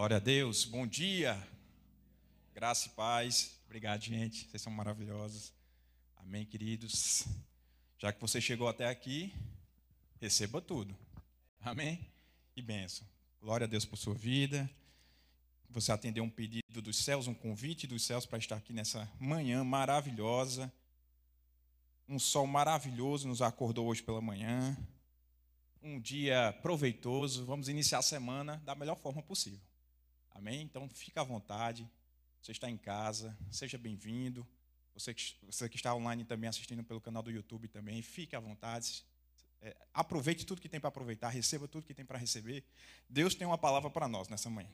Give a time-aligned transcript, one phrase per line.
[0.00, 1.38] Glória a Deus, bom dia,
[2.54, 3.60] graça e paz.
[3.66, 5.52] Obrigado, gente, vocês são maravilhosos.
[6.16, 7.26] Amém, queridos.
[7.98, 9.30] Já que você chegou até aqui,
[10.18, 10.96] receba tudo.
[11.60, 12.00] Amém?
[12.56, 13.06] E benção.
[13.42, 14.70] Glória a Deus por sua vida.
[15.68, 19.62] Você atendeu um pedido dos céus, um convite dos céus para estar aqui nessa manhã
[19.62, 20.72] maravilhosa.
[22.08, 24.74] Um sol maravilhoso nos acordou hoje pela manhã.
[25.82, 27.44] Um dia proveitoso.
[27.44, 29.69] Vamos iniciar a semana da melhor forma possível.
[30.40, 30.62] Amém?
[30.62, 31.86] Então, fica à vontade.
[32.40, 34.48] Você está em casa, seja bem-vindo.
[34.94, 39.04] Você você que está online também assistindo pelo canal do YouTube também, fique à vontade.
[39.60, 42.64] É, aproveite tudo que tem para aproveitar, receba tudo que tem para receber.
[43.06, 44.70] Deus tem uma palavra para nós nessa manhã.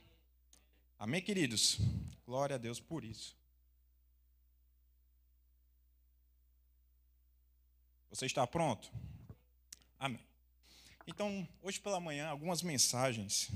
[0.96, 1.78] Amém, queridos?
[2.24, 3.36] Glória a Deus por isso.
[8.08, 8.88] Você está pronto?
[9.98, 10.24] Amém.
[11.08, 13.50] Então, hoje pela manhã, algumas mensagens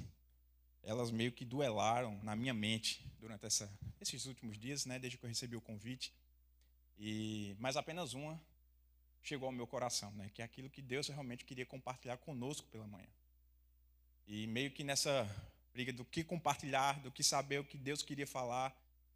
[0.83, 5.25] elas meio que duelaram na minha mente durante essa, esses últimos dias, né, desde que
[5.25, 6.12] eu recebi o convite.
[6.98, 8.41] E mas apenas uma
[9.23, 12.86] chegou ao meu coração, né, que é aquilo que Deus realmente queria compartilhar conosco pela
[12.86, 13.08] manhã.
[14.27, 15.28] E meio que nessa
[15.73, 18.75] briga do que compartilhar, do que saber o que Deus queria falar,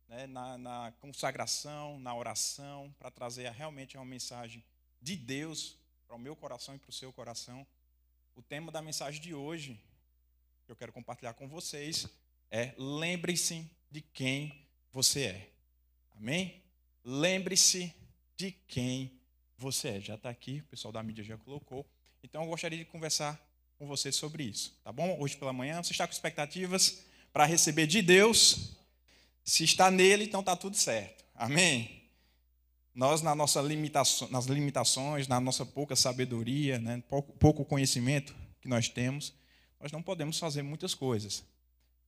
[0.08, 4.62] né, na, na consagração, na oração, para trazer realmente uma mensagem
[5.00, 5.76] de Deus
[6.06, 7.66] para o meu coração e para o seu coração.
[8.36, 9.80] O tema da mensagem de hoje
[10.64, 12.08] que eu quero compartilhar com vocês
[12.50, 15.50] é lembre-se de quem você é.
[16.16, 16.62] Amém?
[17.04, 17.94] Lembre-se
[18.36, 19.12] de quem
[19.58, 20.00] você é.
[20.00, 21.86] Já está aqui, o pessoal da mídia já colocou.
[22.22, 23.40] Então eu gostaria de conversar
[23.76, 25.18] com você sobre isso, tá bom?
[25.20, 28.76] Hoje pela manhã, você está com expectativas para receber de Deus?
[29.44, 31.24] Se está nele, então está tudo certo.
[31.34, 32.02] Amém?
[32.94, 38.68] Nós, na nossa limitação, nas limitações, na nossa pouca sabedoria, né, pouco, pouco conhecimento que
[38.68, 39.34] nós temos,
[39.80, 41.44] nós não podemos fazer muitas coisas,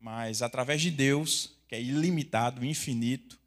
[0.00, 3.38] mas através de Deus, que é ilimitado, infinito,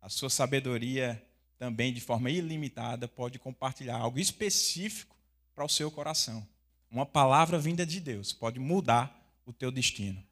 [0.00, 1.22] a sua sabedoria
[1.58, 5.16] também de forma ilimitada pode compartilhar algo específico
[5.54, 6.46] para o seu coração.
[6.90, 10.22] Uma palavra vinda de Deus pode mudar o teu destino,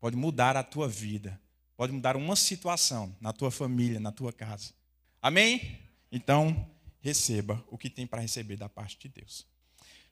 [0.00, 1.40] pode mudar a tua vida,
[1.76, 4.72] pode mudar uma situação na tua família, na tua casa.
[5.20, 5.78] Amém?
[6.12, 9.46] Então, receba o que tem para receber da parte de Deus.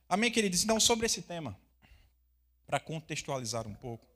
[0.09, 0.63] Amém, queridos?
[0.63, 1.57] Então, sobre esse tema,
[2.65, 4.07] para contextualizar um pouco,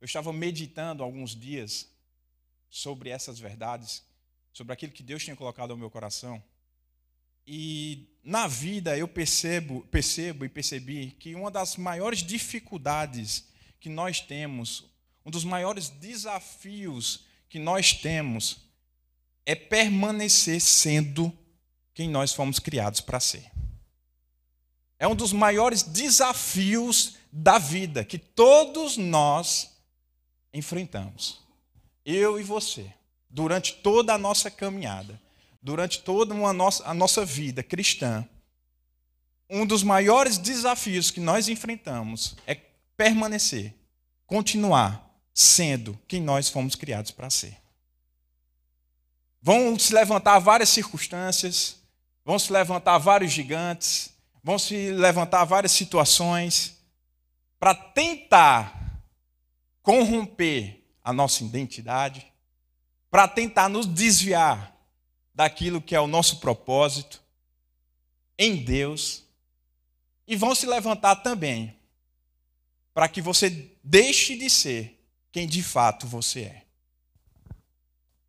[0.00, 1.88] eu estava meditando alguns dias
[2.68, 4.02] sobre essas verdades,
[4.52, 6.42] sobre aquilo que Deus tinha colocado ao meu coração.
[7.46, 13.48] E na vida eu percebo, percebo e percebi que uma das maiores dificuldades
[13.80, 14.88] que nós temos,
[15.24, 18.68] um dos maiores desafios que nós temos
[19.44, 21.36] é permanecer sendo
[21.92, 23.50] quem nós fomos criados para ser.
[24.98, 29.70] É um dos maiores desafios da vida que todos nós
[30.52, 31.40] enfrentamos.
[32.04, 32.92] Eu e você,
[33.28, 35.20] durante toda a nossa caminhada,
[35.62, 38.26] durante toda a nossa, a nossa vida cristã,
[39.48, 42.54] um dos maiores desafios que nós enfrentamos é
[42.96, 43.74] permanecer,
[44.26, 47.56] continuar sendo quem nós fomos criados para ser.
[49.42, 51.76] Vão se levantar várias circunstâncias,
[52.24, 54.12] vão se levantar vários gigantes,
[54.42, 56.76] vão se levantar várias situações,
[57.60, 59.02] para tentar
[59.82, 62.26] corromper a nossa identidade,
[63.10, 64.74] para tentar nos desviar
[65.34, 67.22] daquilo que é o nosso propósito
[68.38, 69.24] em Deus,
[70.26, 71.76] e vão se levantar também
[72.94, 74.98] para que você deixe de ser
[75.30, 76.62] quem de fato você é.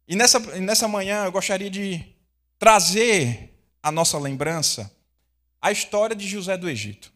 [0.08, 2.04] E nessa, nessa manhã eu gostaria de
[2.60, 4.94] trazer a nossa lembrança
[5.62, 7.11] a história de José do Egito.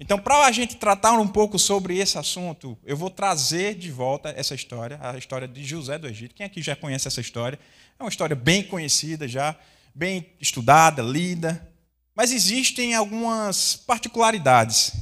[0.00, 4.28] Então, para a gente tratar um pouco sobre esse assunto, eu vou trazer de volta
[4.36, 6.36] essa história, a história de José do Egito.
[6.36, 7.58] Quem aqui já conhece essa história?
[7.98, 9.56] É uma história bem conhecida já,
[9.92, 11.66] bem estudada, lida.
[12.14, 14.92] Mas existem algumas particularidades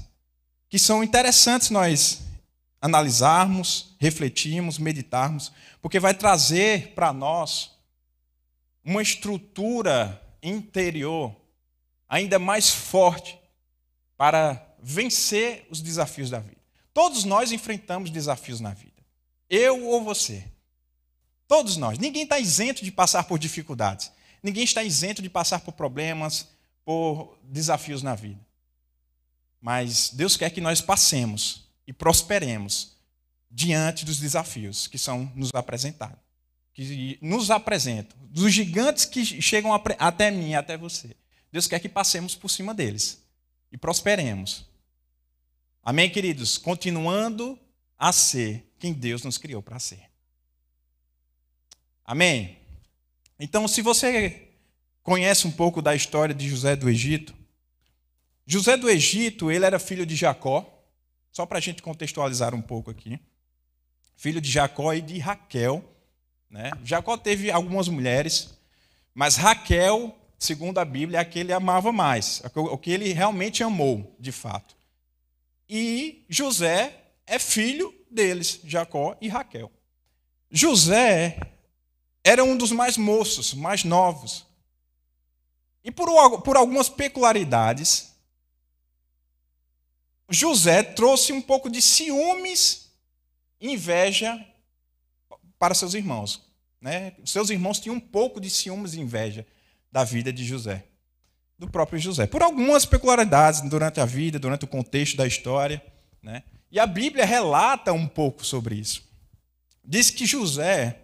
[0.69, 2.23] que são interessantes nós
[2.81, 5.53] analisarmos, refletirmos, meditarmos,
[5.83, 7.73] porque vai trazer para nós
[8.83, 11.35] uma estrutura interior
[12.09, 13.39] ainda mais forte
[14.17, 16.61] para vencer os desafios da vida.
[16.95, 19.03] Todos nós enfrentamos desafios na vida.
[19.51, 20.45] Eu ou você.
[21.49, 21.99] Todos nós.
[21.99, 24.13] Ninguém está isento de passar por dificuldades.
[24.41, 26.47] Ninguém está isento de passar por problemas,
[26.85, 28.39] por desafios na vida.
[29.61, 32.97] Mas Deus quer que nós passemos e prosperemos
[33.51, 36.19] diante dos desafios que são nos apresentados.
[36.73, 38.17] Que nos apresentam.
[38.31, 41.17] Dos gigantes que chegam até mim, até você.
[41.51, 43.21] Deus quer que passemos por cima deles
[43.73, 44.76] e prosperemos.
[45.87, 46.59] Amém, queridos?
[46.59, 47.57] Continuando
[47.97, 50.01] a ser quem Deus nos criou para ser.
[52.05, 52.59] Amém?
[53.39, 54.49] Então, se você
[55.01, 57.33] conhece um pouco da história de José do Egito,
[58.45, 60.69] José do Egito, ele era filho de Jacó,
[61.31, 63.21] só para a gente contextualizar um pouco aqui.
[64.17, 65.85] Filho de Jacó e de Raquel.
[66.51, 66.73] Né?
[66.83, 68.59] Jacó teve algumas mulheres,
[69.15, 73.63] mas Raquel, segundo a Bíblia, é a que ele amava mais, o que ele realmente
[73.63, 74.76] amou, de fato.
[75.69, 79.71] E José é filho deles, Jacó e Raquel.
[80.51, 81.39] José
[82.23, 84.47] era um dos mais moços, mais novos.
[85.83, 86.09] E por,
[86.43, 88.13] por algumas peculiaridades,
[90.29, 92.91] José trouxe um pouco de ciúmes
[93.61, 94.45] inveja
[95.59, 96.43] para seus irmãos.
[96.81, 97.15] Né?
[97.25, 99.47] Seus irmãos tinham um pouco de ciúmes e inveja
[99.91, 100.85] da vida de José,
[101.59, 105.83] do próprio José, por algumas peculiaridades durante a vida, durante o contexto da história.
[106.23, 106.43] Né?
[106.71, 109.03] E a Bíblia relata um pouco sobre isso.
[109.85, 110.99] Diz que José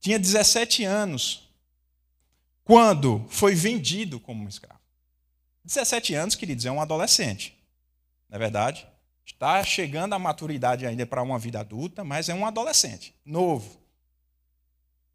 [0.00, 1.48] tinha 17 anos
[2.64, 4.80] quando foi vendido como escravo.
[5.64, 7.56] 17 anos, queridos, é um adolescente.
[8.28, 8.86] Não é verdade?
[9.24, 13.80] Está chegando à maturidade ainda para uma vida adulta, mas é um adolescente, novo.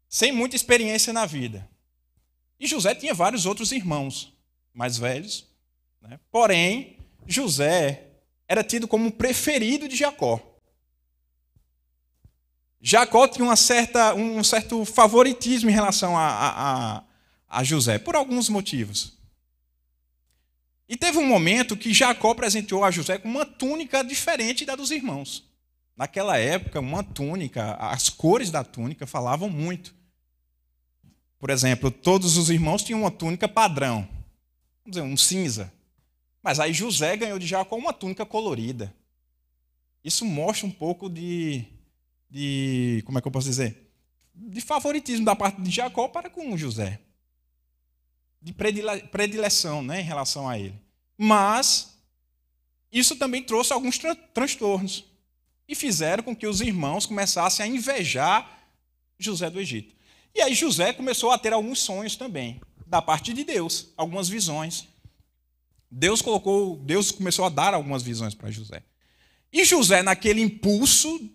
[0.08, 1.68] Sem muita experiência na vida.
[2.58, 4.35] E José tinha vários outros irmãos
[4.76, 5.46] mais velhos.
[6.02, 6.20] Né?
[6.30, 8.10] Porém, José
[8.46, 10.40] era tido como o preferido de Jacó.
[12.80, 17.02] Jacó tinha uma certa, um certo favoritismo em relação a, a,
[17.48, 19.14] a, José, por alguns motivos.
[20.88, 24.92] E teve um momento que Jacó presenteou a José com uma túnica diferente da dos
[24.92, 25.50] irmãos.
[25.96, 29.94] Naquela época, uma túnica, as cores da túnica falavam muito.
[31.40, 34.06] Por exemplo, todos os irmãos tinham uma túnica padrão,
[34.86, 35.72] vamos dizer, um cinza.
[36.42, 38.94] Mas aí José ganhou de Jacó uma túnica colorida.
[40.04, 41.64] Isso mostra um pouco de,
[42.30, 43.90] de como é que eu posso dizer?
[44.34, 47.00] De favoritismo da parte de Jacó para com José
[48.46, 48.52] de
[49.10, 50.80] predileção né, em relação a ele.
[51.18, 51.98] Mas
[52.92, 55.04] isso também trouxe alguns tran transtornos
[55.66, 58.70] e fizeram com que os irmãos começassem a invejar
[59.18, 59.96] José do Egito.
[60.32, 64.88] E aí José começou a ter alguns sonhos também, da parte de Deus, algumas visões.
[65.90, 68.82] Deus colocou, Deus começou a dar algumas visões para José.
[69.52, 71.30] E José, naquele impulso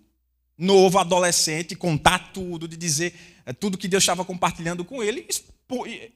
[0.57, 3.13] novo, adolescente, contar tudo, de dizer
[3.45, 5.27] eh, tudo que Deus estava compartilhando com ele,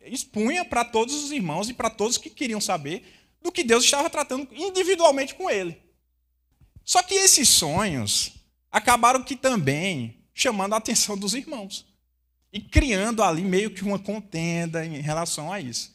[0.06, 3.04] expunha para todos os irmãos e para todos que queriam saber
[3.42, 5.78] do que Deus estava tratando individualmente com ele.
[6.84, 8.34] Só que esses sonhos
[8.72, 11.86] acabaram que também chamando a atenção dos irmãos
[12.56, 15.94] e criando ali meio que uma contenda em relação a isso.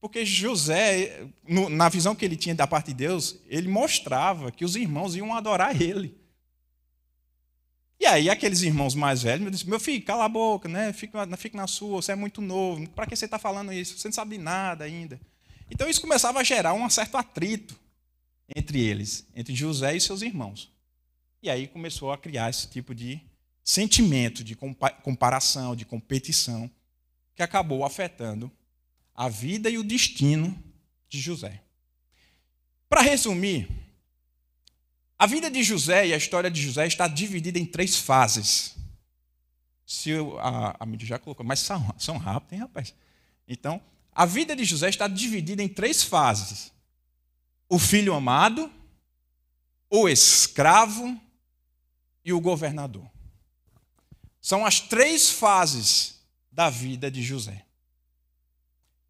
[0.00, 4.76] Porque José, na visão que ele tinha da parte de Deus, ele mostrava que os
[4.76, 6.16] irmãos iam adorar ele.
[7.98, 10.92] E aí aqueles irmãos mais velhos me disseram, meu filho, cala a boca, né?
[10.92, 13.98] Fique, fique na sua, você é muito novo, para que você está falando isso?
[13.98, 15.20] Você não sabe nada ainda.
[15.68, 17.76] Então isso começava a gerar um certo atrito
[18.54, 20.72] entre eles, entre José e seus irmãos.
[21.42, 23.20] E aí começou a criar esse tipo de
[23.66, 24.56] sentimento de
[25.02, 26.70] comparação, de competição,
[27.34, 28.50] que acabou afetando
[29.12, 30.56] a vida e o destino
[31.08, 31.60] de José.
[32.88, 33.68] Para resumir,
[35.18, 38.76] a vida de José e a história de José está dividida em três fases.
[39.84, 42.94] Se eu, a, a mídia já colocou, mas são, são rápidos, hein, rapaz?
[43.48, 43.82] Então,
[44.12, 46.72] a vida de José está dividida em três fases:
[47.68, 48.72] o filho amado,
[49.90, 51.20] o escravo
[52.24, 53.15] e o governador.
[54.46, 56.20] São as três fases
[56.52, 57.64] da vida de José.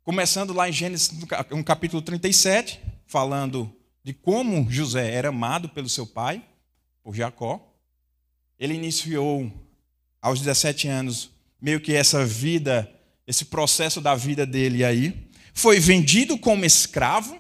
[0.03, 1.11] Começando lá em Gênesis,
[1.51, 3.71] no capítulo 37, falando
[4.03, 6.43] de como José era amado pelo seu pai,
[7.03, 7.61] por Jacó.
[8.59, 9.53] Ele iniciou
[10.23, 12.91] aos 17 anos meio que essa vida,
[13.27, 15.29] esse processo da vida dele aí.
[15.53, 17.39] Foi vendido como escravo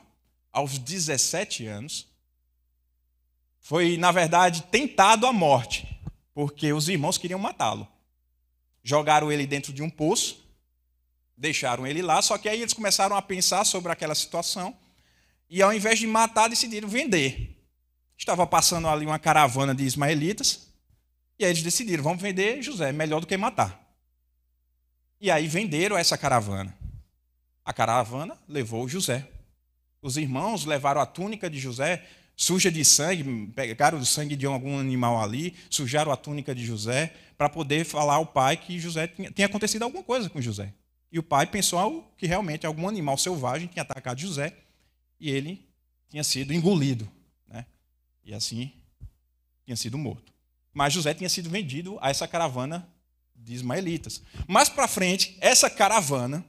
[0.52, 2.06] aos 17 anos.
[3.58, 5.95] Foi, na verdade, tentado à morte,
[6.36, 7.88] porque os irmãos queriam matá-lo.
[8.82, 10.46] Jogaram ele dentro de um poço,
[11.34, 14.76] deixaram ele lá, só que aí eles começaram a pensar sobre aquela situação
[15.48, 17.58] e ao invés de matar, decidiram vender.
[18.18, 20.68] Estava passando ali uma caravana de ismaelitas,
[21.38, 23.82] e aí eles decidiram, vamos vender José, melhor do que matar.
[25.18, 26.76] E aí venderam essa caravana.
[27.64, 29.26] A caravana levou José.
[30.02, 34.78] Os irmãos levaram a túnica de José, suja de sangue, pegaram o sangue de algum
[34.78, 39.30] animal ali, sujaram a túnica de José, para poder falar ao pai que José tinha,
[39.30, 40.72] tinha acontecido alguma coisa com José.
[41.10, 44.54] E o pai pensou que realmente algum animal selvagem tinha atacado José
[45.18, 45.66] e ele
[46.08, 47.08] tinha sido engolido.
[47.48, 47.64] Né?
[48.24, 48.72] E assim
[49.64, 50.32] tinha sido morto.
[50.72, 52.86] mas José tinha sido vendido a essa caravana
[53.34, 54.22] de ismaelitas.
[54.46, 56.44] Mais para frente, essa caravana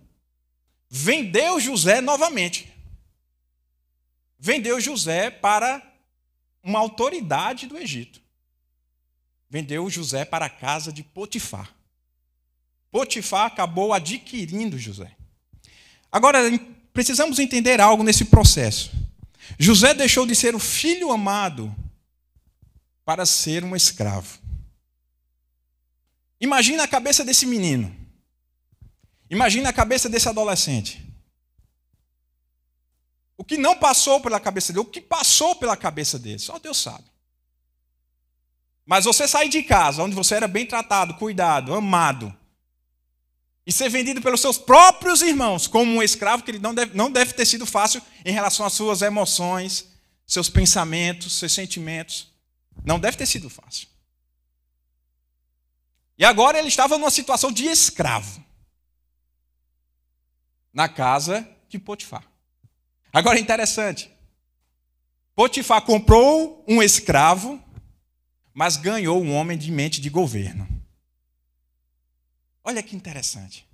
[0.89, 2.72] vendeu José novamente.
[4.39, 5.82] Vendeu José para
[6.63, 8.22] uma autoridade do Egito.
[9.50, 11.74] Vendeu José para a casa de Potifar.
[12.91, 15.12] Potifar acabou adquirindo José.
[16.12, 16.39] Agora,
[16.94, 18.91] precisamos entender algo nesse processo.
[19.58, 21.74] José deixou de ser o filho amado
[23.06, 24.39] para ser um escravo.
[26.39, 27.96] Imagina a cabeça desse menino.
[29.29, 31.07] Imagina a cabeça desse adolescente.
[33.38, 36.77] O que não passou pela cabeça dele, o que passou pela cabeça dele, só Deus
[36.77, 37.06] sabe.
[38.86, 42.36] Mas você sair de casa, onde você era bem tratado, cuidado, amado,
[43.65, 47.34] e ser vendido pelos seus próprios irmãos como um escravo, que não deve, não deve
[47.34, 49.89] ter sido fácil em relação às suas emoções,
[50.25, 52.32] seus pensamentos, seus sentimentos.
[52.86, 53.89] Não deve ter sido fácil.
[56.17, 58.44] E agora ele estava numa situação de escravo
[60.74, 62.24] na casa de Potifar.
[63.18, 64.12] Agora é interessante.
[65.34, 67.60] Potifar comprou um escravo,
[68.54, 70.68] mas ganhou um homem de mente de governo.
[72.64, 73.68] Olha que interessante.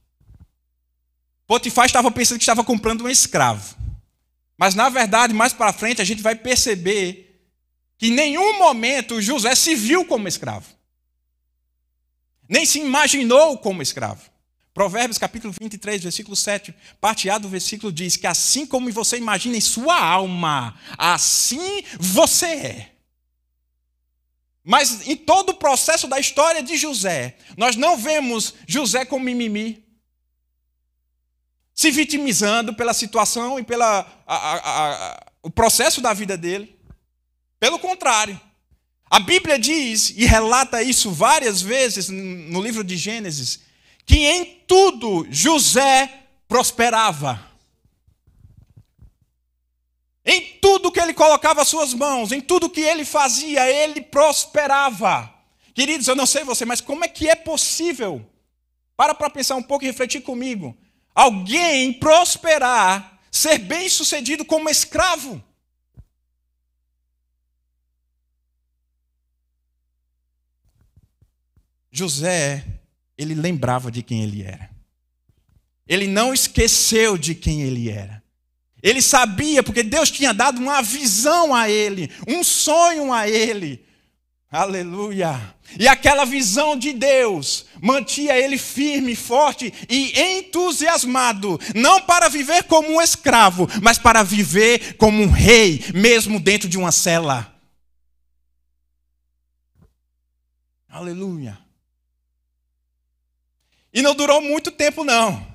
[1.45, 3.75] Potifar estava pensando que estava comprando um escravo.
[4.57, 7.45] Mas, na verdade, mais para frente, a gente vai perceber
[7.97, 10.73] que em nenhum momento José se viu como escravo.
[12.47, 14.21] Nem se imaginou como escravo.
[14.73, 19.55] Provérbios capítulo 23, versículo 7, parte A do versículo diz que assim como você imagina
[19.55, 22.91] em sua alma, assim você é.
[24.63, 29.83] Mas em todo o processo da história de José, nós não vemos José com mimimi,
[31.75, 33.83] se vitimizando pela situação e pelo
[35.43, 36.79] o processo da vida dele.
[37.59, 38.39] Pelo contrário,
[39.09, 43.59] a Bíblia diz e relata isso várias vezes no livro de Gênesis,
[44.05, 47.51] que em tudo José prosperava.
[50.25, 55.33] Em tudo que ele colocava suas mãos, em tudo que ele fazia, ele prosperava.
[55.73, 58.25] Queridos, eu não sei você, mas como é que é possível?
[58.95, 60.77] Para para pensar um pouco e refletir comigo.
[61.13, 65.43] Alguém prosperar, ser bem-sucedido como escravo.
[71.91, 72.65] José,
[73.17, 74.69] ele lembrava de quem ele era.
[75.87, 78.23] Ele não esqueceu de quem ele era.
[78.81, 83.85] Ele sabia, porque Deus tinha dado uma visão a ele, um sonho a ele.
[84.51, 85.55] Aleluia!
[85.79, 92.89] E aquela visão de Deus mantinha ele firme, forte e entusiasmado, não para viver como
[92.89, 97.51] um escravo, mas para viver como um rei, mesmo dentro de uma cela.
[100.87, 101.62] Aleluia!
[103.93, 105.45] E não durou muito tempo, não.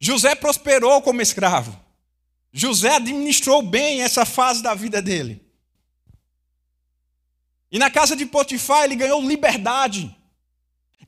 [0.00, 1.78] José prosperou como escravo.
[2.52, 5.42] José administrou bem essa fase da vida dele.
[7.70, 10.14] E na casa de Potifar ele ganhou liberdade,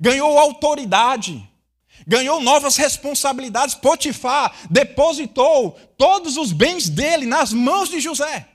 [0.00, 1.48] ganhou autoridade,
[2.06, 3.74] ganhou novas responsabilidades.
[3.74, 8.48] Potifar depositou todos os bens dele nas mãos de José.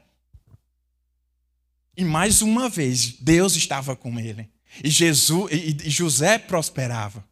[1.95, 4.49] E mais uma vez, Deus estava com ele.
[4.83, 7.23] E, Jesus, e José prosperava.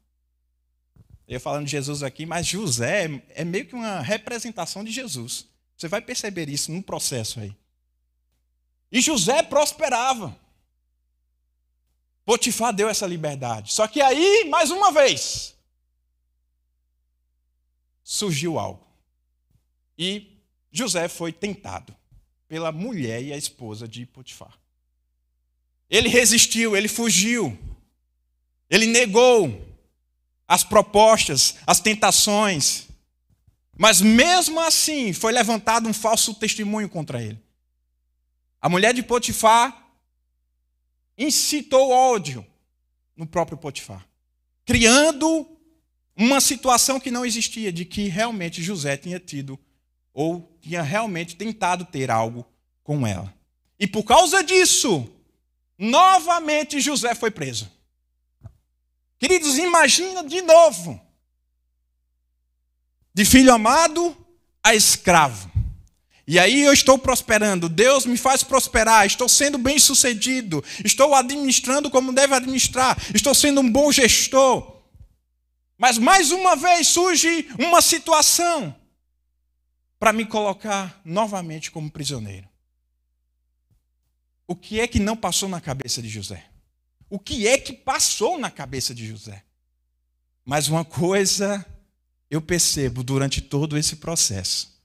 [1.32, 5.48] Eu falando de Jesus aqui, mas José é meio que uma representação de Jesus.
[5.78, 7.56] Você vai perceber isso no processo aí.
[8.92, 10.38] E José prosperava.
[12.26, 13.72] Potifar deu essa liberdade.
[13.72, 15.56] Só que aí, mais uma vez,
[18.04, 18.86] surgiu algo.
[19.98, 20.38] E
[20.70, 21.96] José foi tentado
[22.46, 24.60] pela mulher e a esposa de Potifar.
[25.90, 27.58] Ele resistiu, ele fugiu.
[28.70, 29.71] Ele negou
[30.52, 32.90] as propostas, as tentações.
[33.78, 37.42] Mas mesmo assim, foi levantado um falso testemunho contra ele.
[38.62, 39.82] A mulher de Potifar
[41.18, 42.46] incitou ódio
[43.16, 44.06] no próprio Potifar,
[44.66, 45.48] criando
[46.18, 49.58] uma situação que não existia, de que realmente José tinha tido
[50.14, 52.46] ou tinha realmente tentado ter algo
[52.84, 53.34] com ela.
[53.80, 55.10] E por causa disso,
[55.78, 57.72] novamente José foi preso.
[59.22, 61.00] Queridos, imagina de novo
[63.14, 64.18] de filho amado
[64.64, 65.52] a escravo.
[66.26, 71.88] E aí eu estou prosperando, Deus me faz prosperar, estou sendo bem sucedido, estou administrando
[71.92, 74.82] como deve administrar, estou sendo um bom gestor.
[75.78, 78.76] Mas mais uma vez surge uma situação
[80.00, 82.50] para me colocar novamente como prisioneiro.
[84.48, 86.51] O que é que não passou na cabeça de José?
[87.12, 89.44] O que é que passou na cabeça de José.
[90.46, 91.64] Mas uma coisa
[92.30, 94.82] eu percebo durante todo esse processo: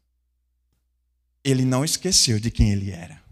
[1.45, 3.23] ele não esqueceu de quem ele era.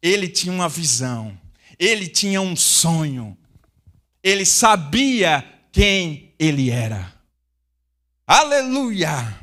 [0.00, 1.38] Ele tinha uma visão,
[1.78, 3.36] ele tinha um sonho,
[4.22, 7.14] ele sabia quem ele era.
[8.26, 9.40] Aleluia!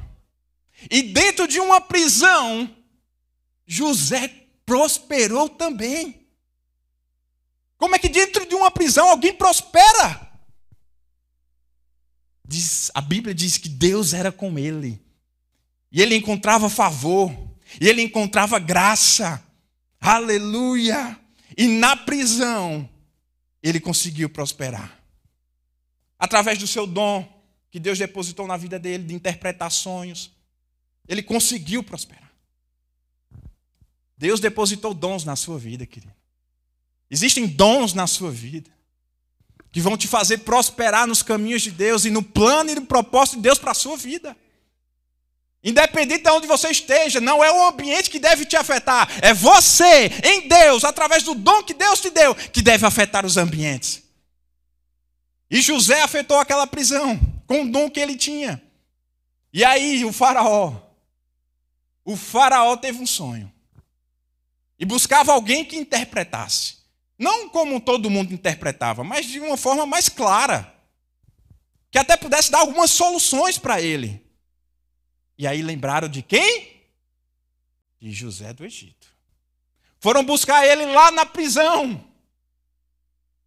[0.89, 2.75] E dentro de uma prisão,
[3.67, 4.27] José
[4.65, 6.18] prosperou também.
[7.79, 10.29] Como é que dentro de uma prisão alguém prospera?
[12.45, 15.01] Diz, a Bíblia diz que Deus era com ele.
[15.89, 17.31] E ele encontrava favor.
[17.79, 19.41] E ele encontrava graça.
[19.99, 21.17] Aleluia!
[21.57, 22.87] E na prisão,
[23.63, 25.01] ele conseguiu prosperar.
[26.17, 27.27] Através do seu dom,
[27.71, 30.31] que Deus depositou na vida dele, de interpretar sonhos,
[31.07, 32.29] ele conseguiu prosperar.
[34.17, 36.18] Deus depositou dons na sua vida, querido.
[37.09, 38.69] Existem dons na sua vida
[39.71, 43.37] que vão te fazer prosperar nos caminhos de Deus e no plano e no propósito
[43.37, 44.35] de Deus para a sua vida.
[45.63, 50.05] Independente de onde você esteja, não é o ambiente que deve te afetar, é você,
[50.23, 54.01] em Deus, através do dom que Deus te deu, que deve afetar os ambientes.
[55.51, 58.61] E José afetou aquela prisão com o dom que ele tinha.
[59.51, 60.73] E aí o faraó,
[62.05, 63.51] o faraó teve um sonho.
[64.79, 66.78] E buscava alguém que interpretasse.
[67.19, 70.73] Não como todo mundo interpretava, mas de uma forma mais clara.
[71.91, 74.25] Que até pudesse dar algumas soluções para ele.
[75.37, 76.81] E aí lembraram de quem?
[77.99, 79.07] De José do Egito.
[79.99, 82.01] Foram buscar ele lá na prisão.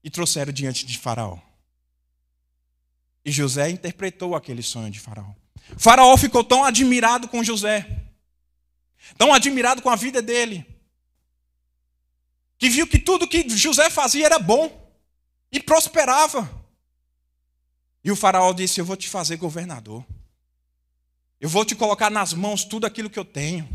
[0.05, 1.39] E trouxeram diante de Faraó.
[3.25, 5.33] E José interpretou aquele sonho de Faraó.
[5.79, 7.89] Faraó ficou tão admirado com José,
[9.17, 10.67] tão admirado com a vida dele,
[12.63, 14.89] que viu que tudo que José fazia era bom
[15.51, 16.49] e prosperava.
[18.05, 20.07] E o Faraó disse: Eu vou te fazer governador.
[21.41, 23.69] Eu vou te colocar nas mãos tudo aquilo que eu tenho.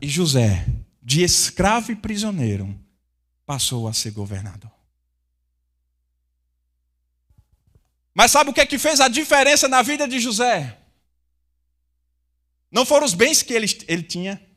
[0.00, 0.64] E José,
[1.02, 2.80] de escravo e prisioneiro,
[3.44, 4.72] passou a ser governador.
[8.14, 10.78] Mas sabe o que é que fez a diferença na vida de José?
[12.70, 14.51] Não foram os bens que ele, ele tinha.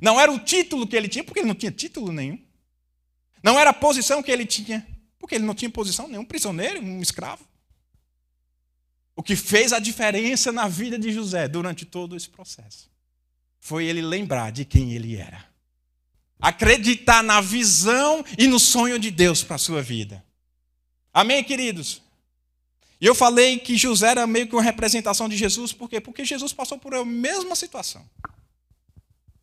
[0.00, 2.38] Não era o título que ele tinha, porque ele não tinha título nenhum.
[3.42, 4.86] Não era a posição que ele tinha,
[5.18, 7.44] porque ele não tinha posição nenhum, prisioneiro, um escravo.
[9.14, 12.88] O que fez a diferença na vida de José durante todo esse processo
[13.58, 15.44] foi ele lembrar de quem ele era.
[16.40, 20.24] Acreditar na visão e no sonho de Deus para a sua vida.
[21.12, 22.00] Amém, queridos?
[23.00, 26.00] E eu falei que José era meio que uma representação de Jesus, por quê?
[26.00, 28.08] Porque Jesus passou por a mesma situação.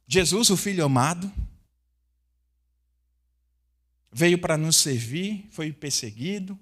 [0.08, 1.32] Jesus, o Filho amado,
[4.12, 6.58] veio para nos servir, foi perseguido,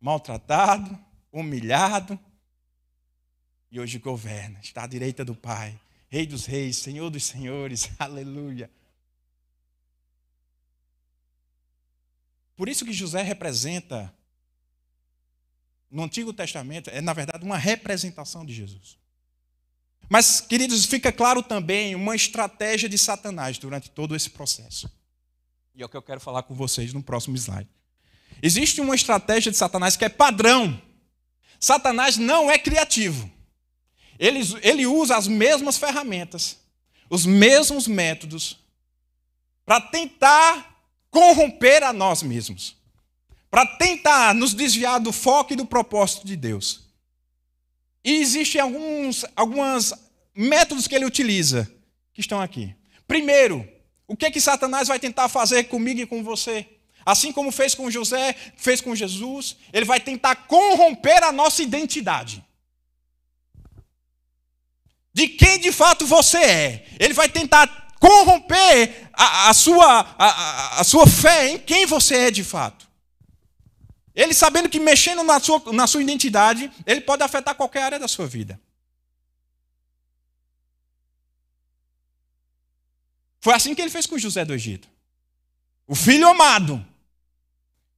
[0.00, 0.98] maltratado,
[1.30, 2.18] humilhado,
[3.70, 8.70] e hoje governa, está à direita do Pai, Rei dos Reis, Senhor dos Senhores, aleluia.
[12.56, 14.12] Por isso que José representa
[15.90, 18.98] no Antigo Testamento é, na verdade, uma representação de Jesus.
[20.08, 24.90] Mas, queridos, fica claro também uma estratégia de Satanás durante todo esse processo.
[25.74, 27.68] E é o que eu quero falar com vocês no próximo slide.
[28.42, 30.80] Existe uma estratégia de Satanás que é padrão.
[31.58, 33.30] Satanás não é criativo.
[34.18, 36.58] Ele, ele usa as mesmas ferramentas,
[37.10, 38.58] os mesmos métodos,
[39.64, 42.76] para tentar corromper a nós mesmos
[43.56, 46.85] para tentar nos desviar do foco e do propósito de Deus.
[48.06, 49.92] E existem alguns alguns
[50.32, 51.68] métodos que ele utiliza
[52.14, 52.72] que estão aqui.
[53.08, 53.68] Primeiro,
[54.06, 56.68] o que é que Satanás vai tentar fazer comigo e com você?
[57.04, 62.44] Assim como fez com José, fez com Jesus, ele vai tentar corromper a nossa identidade.
[65.12, 66.86] De quem de fato você é.
[67.00, 72.30] Ele vai tentar corromper a, a sua, a, a sua fé em quem você é
[72.30, 72.85] de fato.
[74.16, 78.08] Ele sabendo que mexendo na sua, na sua identidade, ele pode afetar qualquer área da
[78.08, 78.58] sua vida.
[83.38, 84.88] Foi assim que ele fez com José do Egito.
[85.86, 86.84] O filho amado,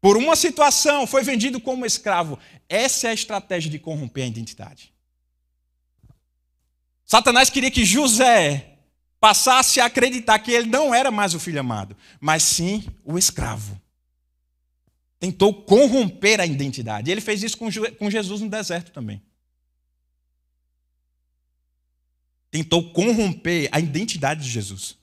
[0.00, 2.36] por uma situação, foi vendido como escravo.
[2.68, 4.92] Essa é a estratégia de corromper a identidade.
[7.04, 8.76] Satanás queria que José
[9.20, 13.80] passasse a acreditar que ele não era mais o filho amado, mas sim o escravo
[15.18, 17.10] tentou corromper a identidade.
[17.10, 19.22] Ele fez isso com Jesus no deserto também.
[22.50, 24.96] Tentou corromper a identidade de Jesus.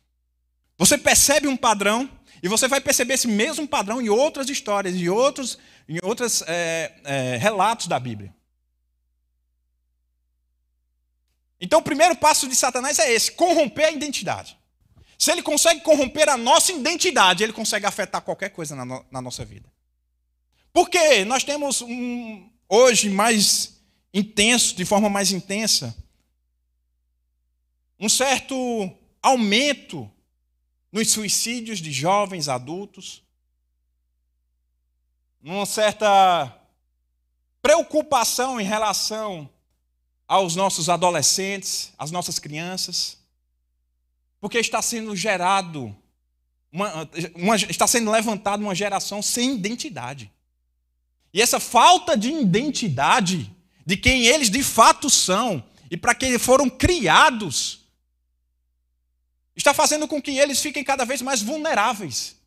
[0.78, 2.10] Você percebe um padrão
[2.42, 6.94] e você vai perceber esse mesmo padrão em outras histórias, em outros, em outros é,
[7.04, 8.34] é, relatos da Bíblia.
[11.60, 14.58] Então, o primeiro passo de Satanás é esse: corromper a identidade.
[15.18, 19.22] Se ele consegue corromper a nossa identidade, ele consegue afetar qualquer coisa na, no, na
[19.22, 19.75] nossa vida.
[20.76, 23.82] Porque nós temos um, hoje mais
[24.14, 25.96] intenso, de forma mais intensa,
[27.98, 28.92] um certo
[29.24, 30.12] aumento
[30.92, 33.24] nos suicídios de jovens adultos,
[35.42, 36.54] uma certa
[37.62, 39.50] preocupação em relação
[40.28, 43.18] aos nossos adolescentes, às nossas crianças,
[44.42, 45.96] porque está sendo gerado,
[46.70, 50.35] uma, uma, está sendo levantada uma geração sem identidade.
[51.36, 53.54] E essa falta de identidade
[53.86, 57.82] de quem eles de fato são e para quem foram criados
[59.54, 62.38] está fazendo com que eles fiquem cada vez mais vulneráveis.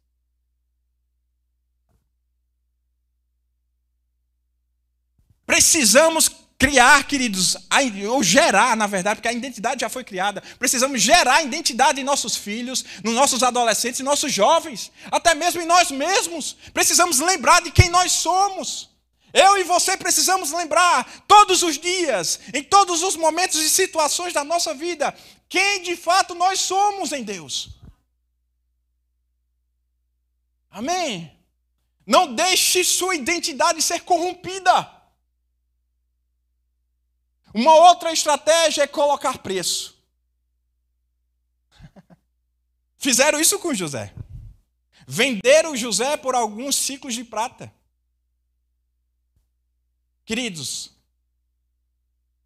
[5.44, 7.56] Precisamos criar, queridos,
[8.10, 10.42] ou gerar, na verdade, porque a identidade já foi criada.
[10.58, 15.66] Precisamos gerar identidade em nossos filhos, nos nossos adolescentes, em nossos jovens, até mesmo em
[15.66, 16.56] nós mesmos.
[16.74, 18.90] Precisamos lembrar de quem nós somos.
[19.32, 24.42] Eu e você precisamos lembrar todos os dias, em todos os momentos e situações da
[24.42, 25.14] nossa vida,
[25.48, 27.68] quem de fato nós somos em Deus.
[30.70, 31.32] Amém?
[32.04, 34.97] Não deixe sua identidade ser corrompida.
[37.54, 39.96] Uma outra estratégia é colocar preço.
[42.98, 44.14] Fizeram isso com José.
[45.06, 47.72] Venderam José por alguns ciclos de prata.
[50.24, 50.90] Queridos,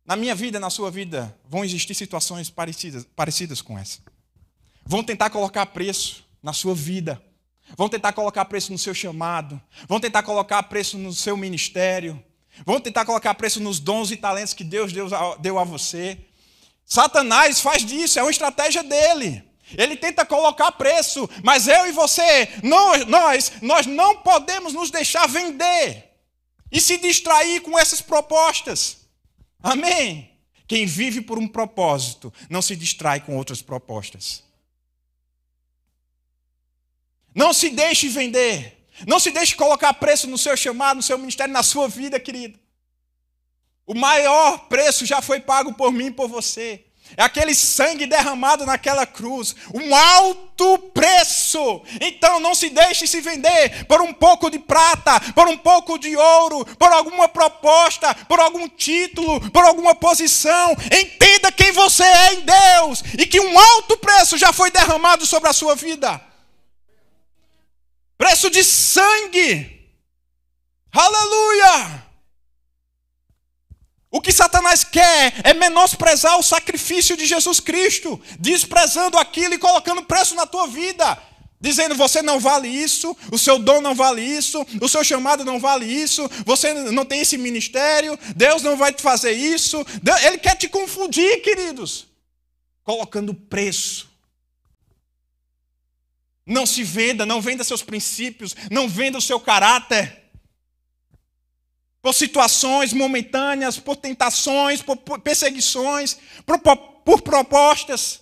[0.05, 4.01] na minha vida, na sua vida, vão existir situações parecidas, parecidas com essa.
[4.85, 7.23] Vão tentar colocar preço na sua vida.
[7.77, 9.61] Vão tentar colocar preço no seu chamado.
[9.89, 12.23] Vão tentar colocar preço no seu ministério.
[12.65, 14.93] Vão tentar colocar preço nos dons e talentos que Deus
[15.41, 16.19] deu a você.
[16.85, 19.43] Satanás faz disso, é uma estratégia dele.
[19.77, 25.27] Ele tenta colocar preço, mas eu e você, nós, nós, nós não podemos nos deixar
[25.27, 26.11] vender
[26.71, 28.99] e se distrair com essas propostas.
[29.63, 30.31] Amém?
[30.67, 34.43] Quem vive por um propósito não se distrai com outras propostas.
[37.35, 38.82] Não se deixe vender.
[39.07, 42.59] Não se deixe colocar preço no seu chamado, no seu ministério, na sua vida, querido.
[43.87, 46.85] O maior preço já foi pago por mim e por você.
[47.17, 51.83] É aquele sangue derramado naquela cruz, um alto preço.
[52.01, 56.17] Então não se deixe se vender por um pouco de prata, por um pouco de
[56.17, 60.75] ouro, por alguma proposta, por algum título, por alguma posição.
[60.87, 65.51] Entenda quem você é em Deus e que um alto preço já foi derramado sobre
[65.51, 66.32] a sua vida
[68.23, 69.91] preço de sangue.
[70.93, 72.07] Aleluia!
[74.13, 80.05] O que Satanás quer é menosprezar o sacrifício de Jesus Cristo, desprezando aquilo e colocando
[80.05, 81.21] preço na tua vida,
[81.61, 85.59] dizendo você não vale isso, o seu dom não vale isso, o seu chamado não
[85.59, 89.85] vale isso, você não tem esse ministério, Deus não vai te fazer isso.
[90.25, 92.07] Ele quer te confundir, queridos,
[92.85, 94.12] colocando preço
[96.45, 100.21] não se venda, não venda seus princípios, não venda o seu caráter.
[102.01, 108.21] Por situações momentâneas, por tentações, por perseguições, por, por propostas.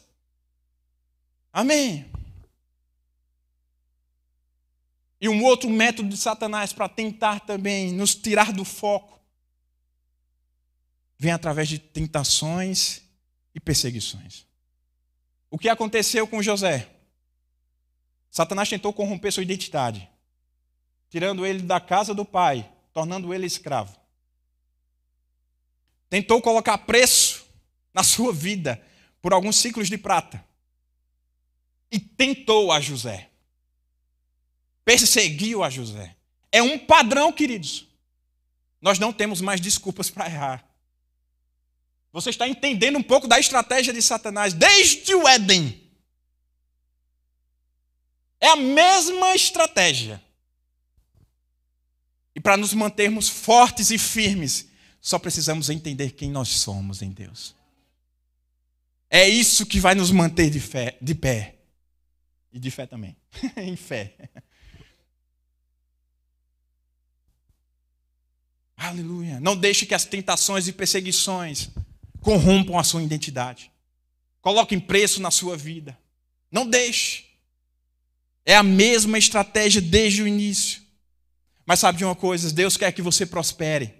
[1.52, 2.10] Amém.
[5.20, 9.20] E um outro método de Satanás para tentar também nos tirar do foco
[11.18, 13.02] vem através de tentações
[13.54, 14.46] e perseguições.
[15.50, 16.88] O que aconteceu com José?
[18.30, 20.08] Satanás tentou corromper sua identidade,
[21.08, 23.98] tirando ele da casa do pai, tornando ele escravo.
[26.08, 27.46] Tentou colocar preço
[27.92, 28.80] na sua vida
[29.20, 30.44] por alguns ciclos de prata.
[31.90, 33.30] E tentou a José.
[34.84, 36.16] Perseguiu a José.
[36.52, 37.86] É um padrão, queridos.
[38.80, 40.64] Nós não temos mais desculpas para errar.
[42.12, 45.89] Você está entendendo um pouco da estratégia de Satanás desde o Éden.
[48.40, 50.22] É a mesma estratégia.
[52.34, 54.68] E para nos mantermos fortes e firmes,
[55.00, 57.54] só precisamos entender quem nós somos em Deus.
[59.10, 61.56] É isso que vai nos manter de, fé, de pé.
[62.52, 63.16] E de fé também.
[63.56, 64.14] em fé.
[68.76, 69.38] Aleluia.
[69.40, 71.70] Não deixe que as tentações e perseguições
[72.20, 73.70] corrompam a sua identidade.
[74.40, 75.98] Coloquem preço na sua vida.
[76.50, 77.29] Não deixe.
[78.44, 80.80] É a mesma estratégia desde o início.
[81.66, 82.52] Mas sabe de uma coisa?
[82.52, 83.94] Deus quer que você prospere.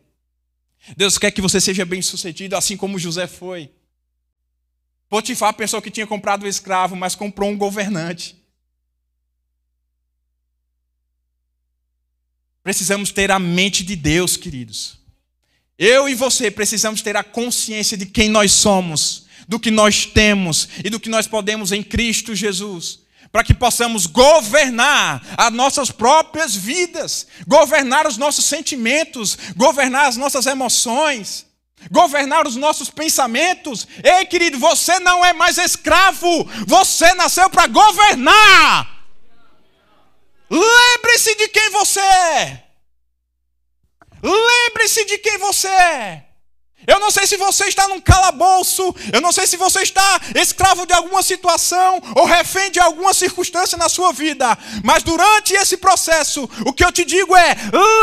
[0.96, 3.70] Deus quer que você seja bem-sucedido, assim como José foi.
[5.09, 8.37] Potifar pensou que tinha comprado um escravo, mas comprou um governante.
[12.62, 14.98] Precisamos ter a mente de Deus, queridos.
[15.79, 20.68] Eu e você precisamos ter a consciência de quem nós somos, do que nós temos
[20.85, 23.00] e do que nós podemos em Cristo Jesus,
[23.33, 30.47] para que possamos governar as nossas próprias vidas, governar os nossos sentimentos, governar as nossas
[30.47, 31.47] emoções,
[31.90, 33.87] governar os nossos pensamentos.
[34.03, 39.01] Ei, querido, você não é mais escravo, você nasceu para governar.
[40.51, 42.64] Lembre-se de quem você é.
[44.23, 46.30] Lembre-se de quem você é.
[46.87, 50.87] Eu não sei se você está num calabouço, eu não sei se você está escravo
[50.87, 56.49] de alguma situação ou refém de alguma circunstância na sua vida, mas durante esse processo,
[56.66, 57.55] o que eu te digo é: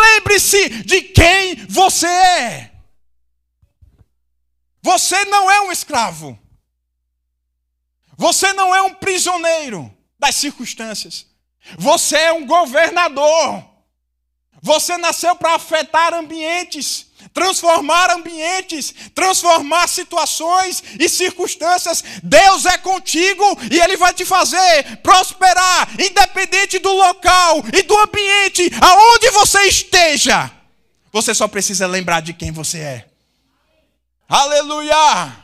[0.01, 2.71] lembre-se de quem você é.
[4.81, 6.37] Você não é um escravo,
[8.15, 11.25] você não é um prisioneiro das circunstâncias,
[11.77, 13.65] você é um governador.
[14.61, 17.06] Você nasceu para afetar ambientes,
[17.37, 22.03] transformar ambientes, transformar situações e circunstâncias.
[22.23, 28.71] Deus é contigo e Ele vai te fazer prosperar, independente do local e do ambiente,
[28.81, 30.51] aonde você esteja.
[31.13, 33.07] Você só precisa lembrar de quem você é.
[34.27, 35.37] Aleluia!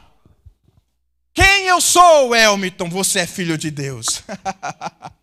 [1.31, 2.89] Quem eu sou, Elmiton?
[2.89, 4.23] Você é filho de Deus.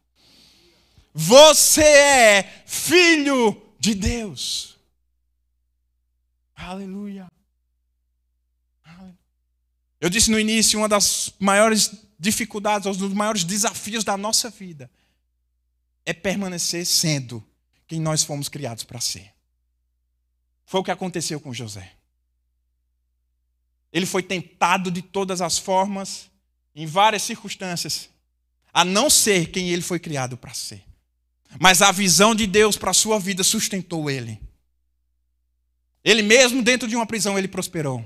[1.12, 4.69] você é filho de Deus.
[6.61, 7.27] Aleluia.
[10.01, 14.90] Eu disse no início, uma das maiores dificuldades, um dos maiores desafios da nossa vida
[16.05, 17.44] é permanecer sendo
[17.87, 19.33] quem nós fomos criados para ser.
[20.64, 21.92] Foi o que aconteceu com José.
[23.92, 26.31] Ele foi tentado de todas as formas,
[26.75, 28.09] em várias circunstâncias,
[28.73, 30.85] a não ser quem ele foi criado para ser.
[31.59, 34.40] Mas a visão de Deus para a sua vida sustentou ele.
[36.04, 38.04] Ele mesmo dentro de uma prisão ele prosperou.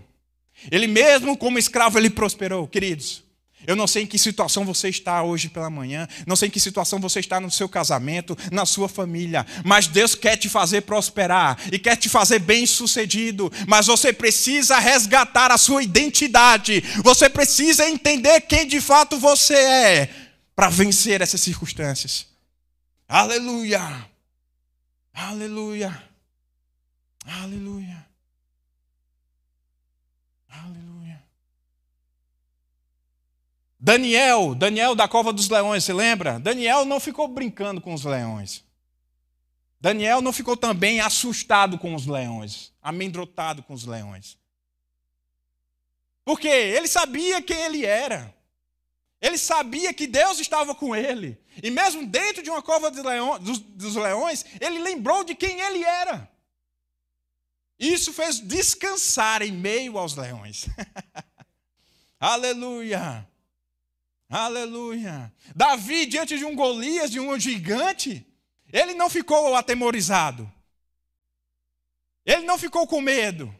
[0.70, 3.24] Ele mesmo como escravo ele prosperou, queridos.
[3.66, 6.60] Eu não sei em que situação você está hoje pela manhã, não sei em que
[6.60, 11.58] situação você está no seu casamento, na sua família, mas Deus quer te fazer prosperar
[11.72, 16.82] e quer te fazer bem-sucedido, mas você precisa resgatar a sua identidade.
[17.02, 20.10] Você precisa entender quem de fato você é
[20.54, 22.26] para vencer essas circunstâncias.
[23.08, 24.06] Aleluia!
[25.14, 26.13] Aleluia!
[27.24, 28.06] Aleluia!
[30.48, 31.24] Aleluia!
[33.80, 36.38] Daniel, Daniel da cova dos leões, você lembra?
[36.38, 38.64] Daniel não ficou brincando com os leões.
[39.80, 44.38] Daniel não ficou também assustado com os leões, amedrontado com os leões.
[46.24, 48.34] Porque ele sabia quem ele era.
[49.20, 51.38] Ele sabia que Deus estava com ele.
[51.62, 56.30] E mesmo dentro de uma cova dos, dos leões, ele lembrou de quem ele era.
[57.78, 60.66] Isso fez descansar em meio aos leões.
[62.18, 63.28] Aleluia!
[64.28, 65.32] Aleluia!
[65.54, 68.26] Davi, diante de um Golias, de um gigante,
[68.72, 70.50] ele não ficou atemorizado.
[72.24, 73.54] Ele não ficou com medo.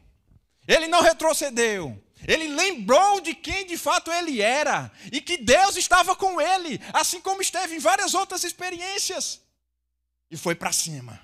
[0.67, 2.03] Ele não retrocedeu.
[2.27, 7.21] Ele lembrou de quem de fato ele era e que Deus estava com ele, assim
[7.21, 9.43] como esteve em várias outras experiências.
[10.31, 11.21] E foi para cima.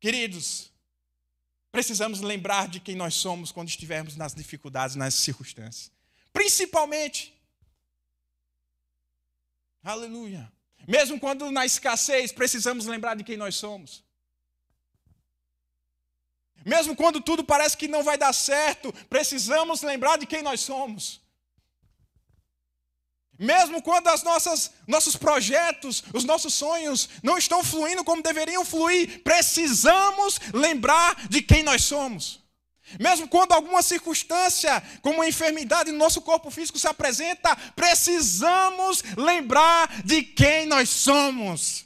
[0.00, 0.72] Queridos,
[1.72, 5.90] precisamos lembrar de quem nós somos quando estivermos nas dificuldades, nas circunstâncias.
[6.32, 7.34] Principalmente,
[9.82, 10.50] aleluia.
[10.86, 14.04] Mesmo quando na escassez, precisamos lembrar de quem nós somos.
[16.64, 21.20] Mesmo quando tudo parece que não vai dar certo, precisamos lembrar de quem nós somos.
[23.38, 29.22] Mesmo quando as nossas nossos projetos, os nossos sonhos não estão fluindo como deveriam fluir,
[29.22, 32.40] precisamos lembrar de quem nós somos.
[33.00, 40.02] Mesmo quando alguma circunstância, como a enfermidade no nosso corpo físico se apresenta, precisamos lembrar
[40.02, 41.84] de quem nós somos.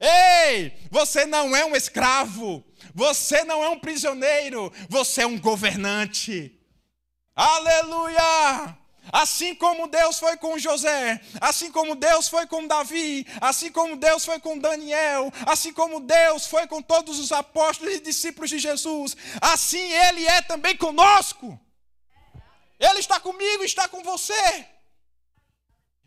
[0.00, 6.58] Ei, você não é um escravo, você não é um prisioneiro, você é um governante.
[7.36, 8.81] Aleluia!
[9.10, 14.24] Assim como Deus foi com José, assim como Deus foi com Davi, assim como Deus
[14.24, 19.16] foi com Daniel, assim como Deus foi com todos os apóstolos e discípulos de Jesus,
[19.40, 21.58] assim Ele é também conosco.
[22.78, 24.66] Ele está comigo, está com você.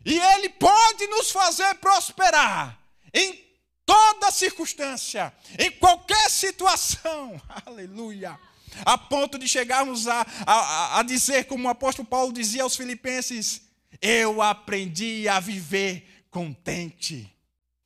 [0.04, 2.78] E Ele pode nos fazer prosperar
[3.12, 3.44] em
[3.84, 7.40] toda circunstância, em qualquer situação.
[7.66, 8.38] Aleluia.
[8.84, 13.62] A ponto de chegarmos a, a, a dizer, como o apóstolo Paulo dizia aos Filipenses:
[14.00, 17.32] Eu aprendi a viver contente.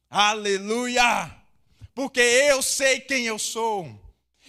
[0.08, 1.36] Aleluia!
[1.94, 3.98] Porque eu sei quem eu sou.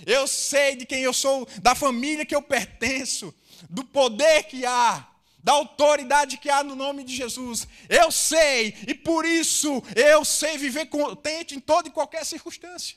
[0.06, 3.34] Eu sei de quem eu sou, da família que eu pertenço,
[3.70, 5.08] do poder que há,
[5.44, 7.68] da autoridade que há no nome de Jesus.
[7.88, 12.96] Eu sei, e por isso eu sei viver contente em toda e qualquer circunstância.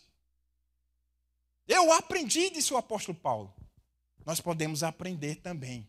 [1.66, 3.54] Eu aprendi, disse o apóstolo Paulo.
[4.24, 5.88] Nós podemos aprender também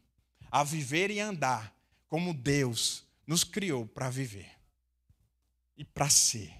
[0.51, 1.75] a viver e andar
[2.07, 4.51] como Deus nos criou para viver
[5.77, 6.53] e para ser.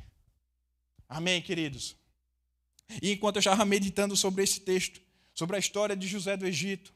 [1.08, 1.96] Amém, queridos?
[3.02, 5.02] E enquanto eu estava meditando sobre esse texto,
[5.34, 6.94] sobre a história de José do Egito,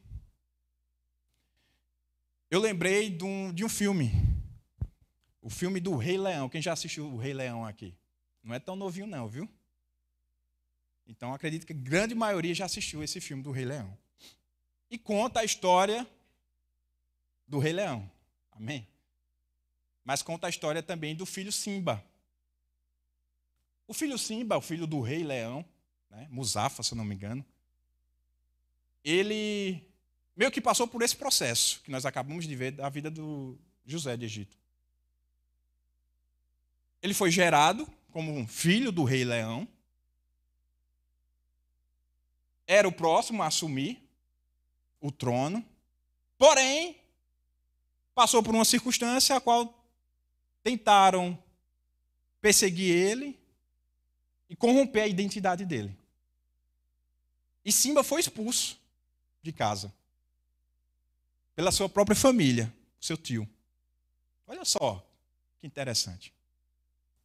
[2.50, 4.12] eu lembrei de um, de um filme.
[5.42, 6.50] O filme do Rei Leão.
[6.50, 7.96] Quem já assistiu o Rei Leão aqui?
[8.44, 9.48] Não é tão novinho, não, viu?
[11.10, 13.98] Então acredito que a grande maioria já assistiu esse filme do Rei Leão.
[14.92, 16.08] E conta a história
[17.48, 18.10] do Rei Leão.
[18.52, 18.88] Amém?
[20.06, 22.06] Mas conta a história também do filho Simba.
[23.88, 25.66] O filho Simba, o filho do Rei Leão,
[26.12, 26.30] né,
[26.84, 27.44] se eu não me engano,
[29.04, 29.84] ele
[30.36, 34.16] meio que passou por esse processo que nós acabamos de ver da vida do José
[34.16, 34.56] de Egito.
[37.02, 39.68] Ele foi gerado como um filho do rei Leão.
[42.72, 44.00] Era o próximo a assumir
[45.02, 45.66] o trono.
[46.38, 47.02] Porém,
[48.14, 49.74] passou por uma circunstância a qual
[50.62, 51.36] tentaram
[52.40, 53.40] perseguir ele
[54.48, 55.98] e corromper a identidade dele.
[57.66, 58.80] E Simba foi expulso
[59.42, 59.92] de casa
[61.56, 63.50] pela sua própria família, seu tio.
[64.46, 65.04] Olha só
[65.60, 66.32] que interessante.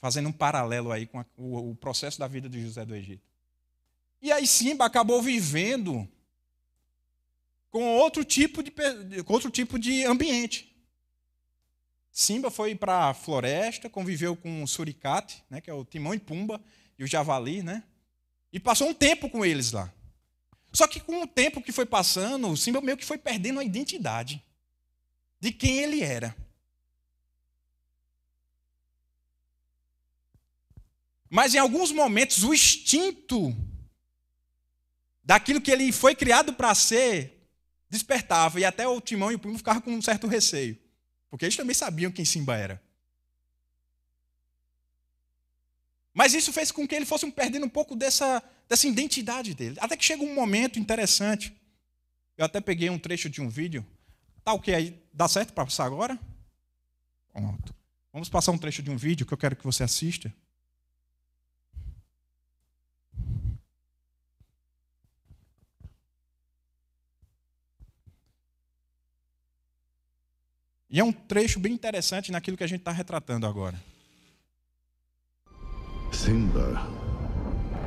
[0.00, 3.33] Fazendo um paralelo aí com a, o, o processo da vida de José do Egito.
[4.24, 6.08] E aí Simba acabou vivendo
[7.68, 8.72] com outro tipo de,
[9.26, 10.74] outro tipo de ambiente.
[12.10, 16.18] Simba foi para a floresta, conviveu com o suricate, né, que é o timão e
[16.18, 16.58] pumba,
[16.98, 17.84] e o javali, né?
[18.50, 19.92] E passou um tempo com eles lá.
[20.72, 23.64] Só que com o tempo que foi passando, o Simba meio que foi perdendo a
[23.64, 24.42] identidade
[25.38, 26.34] de quem ele era.
[31.28, 33.54] Mas em alguns momentos o instinto
[35.24, 37.32] daquilo que ele foi criado para ser
[37.88, 40.76] despertava e até o Timão e o Primo ficavam com um certo receio,
[41.30, 42.82] porque eles também sabiam quem Simba era.
[46.12, 49.76] Mas isso fez com que ele fosse perdendo um pouco dessa dessa identidade dele.
[49.80, 51.54] Até que chega um momento interessante.
[52.36, 53.86] Eu até peguei um trecho de um vídeo.
[54.42, 55.00] Tá o que aí?
[55.12, 56.18] Dá certo para passar agora?
[57.32, 57.74] Pronto.
[58.12, 60.32] Vamos passar um trecho de um vídeo que eu quero que você assista.
[70.94, 73.74] E é um trecho bem interessante naquilo que a gente está retratando agora.
[76.12, 76.88] Simba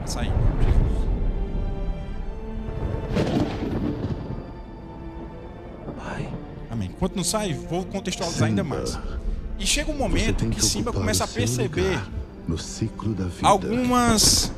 [0.05, 0.29] sair.
[5.95, 6.29] Pai.
[6.69, 6.89] Amém.
[6.89, 8.99] Enquanto não sai, vou contextualizar ainda mais.
[9.57, 12.01] E chega um momento que, que Simba começa a perceber
[12.45, 13.47] no ciclo da vida.
[13.47, 14.51] algumas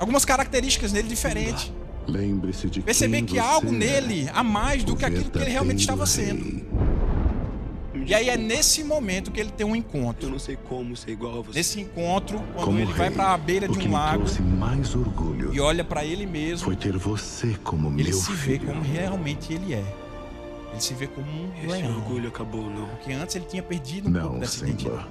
[0.00, 1.70] algumas características nele diferentes.
[2.06, 5.80] Lembre-se de perceber que há algo nele a mais do que aquilo que ele realmente
[5.80, 6.66] estava sendo.
[8.08, 10.26] E aí é nesse momento que ele tem um encontro.
[10.26, 11.58] Eu não sei como ser igual a você.
[11.58, 14.24] Nesse encontro, quando como ele rei, vai para a beira de um lago
[14.58, 18.60] mais orgulho e olha para ele mesmo, foi ter você como ele meu se filho.
[18.60, 19.84] vê como realmente ele é.
[20.72, 21.96] Ele se vê como um Esse leão.
[21.96, 22.86] orgulho acabou, não.
[22.88, 24.70] Porque antes ele tinha perdido um pouco Não, dessa Simba.
[24.70, 25.06] identidade.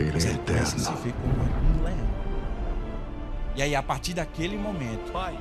[0.00, 0.96] Ele Mas é ele a se eterno.
[1.02, 1.34] ver como
[1.80, 2.10] um leão.
[3.54, 5.38] E aí, a partir daquele momento, Pai,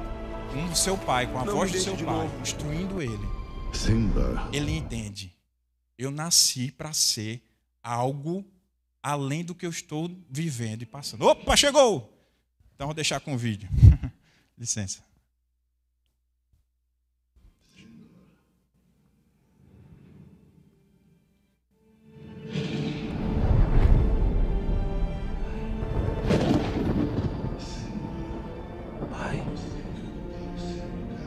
[0.55, 2.31] um seu pai, com a Não voz do seu pai, novo.
[2.43, 3.27] instruindo ele,
[3.73, 5.31] Simba, ele entende.
[5.99, 7.43] Eu nasci para ser
[7.83, 8.49] algo
[9.03, 11.25] além do que eu estou vivendo e passando.
[11.25, 12.17] Opa, chegou!
[12.73, 13.67] Então vou deixar com o vídeo.
[14.57, 15.03] Licença.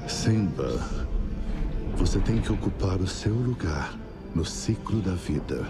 [0.08, 0.78] Simba,
[1.96, 3.98] você tem que ocupar o seu lugar
[4.34, 5.66] no ciclo da vida.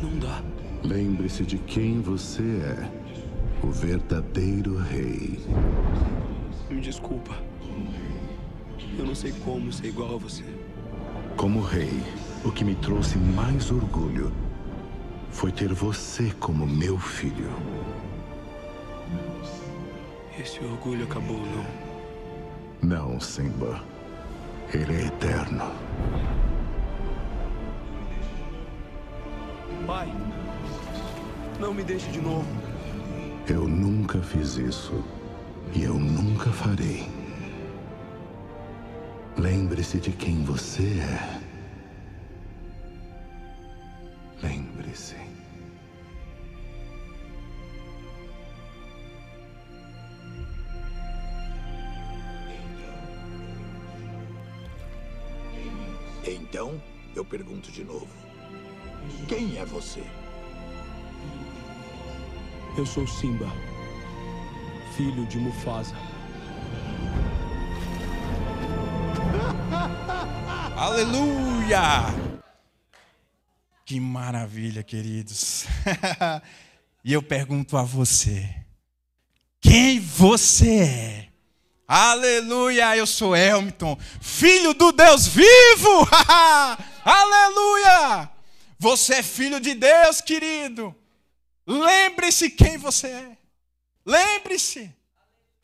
[0.00, 0.42] não dá.
[0.84, 2.90] Lembre-se de quem você é,
[3.62, 5.38] o verdadeiro rei.
[6.68, 7.36] Me desculpa.
[8.98, 10.44] Eu não sei como ser igual a você.
[11.36, 12.02] Como rei,
[12.44, 14.32] o que me trouxe mais orgulho
[15.30, 17.50] foi ter você como meu filho.
[20.38, 21.82] Esse orgulho acabou, não?
[22.82, 23.91] Não, Simba.
[24.74, 25.70] Ele é eterno.
[29.86, 30.10] Pai,
[31.60, 32.46] não me deixe de novo.
[33.46, 35.04] Eu nunca fiz isso.
[35.74, 37.06] E eu nunca farei.
[39.36, 41.41] Lembre-se de quem você é.
[57.62, 58.08] Pergunto de novo:
[59.28, 60.02] quem é você?
[62.76, 63.46] Eu sou Simba,
[64.96, 65.94] filho de Mufasa.
[70.76, 72.02] Aleluia!
[73.84, 75.66] Que maravilha, queridos.
[77.04, 78.48] e eu pergunto a você:
[79.60, 81.28] quem você é?
[81.86, 82.96] Aleluia!
[82.96, 86.08] Eu sou Elmiton, filho do Deus vivo!
[87.04, 88.30] Aleluia!
[88.78, 90.94] Você é filho de Deus, querido.
[91.66, 93.38] Lembre-se quem você é.
[94.06, 94.94] Lembre-se.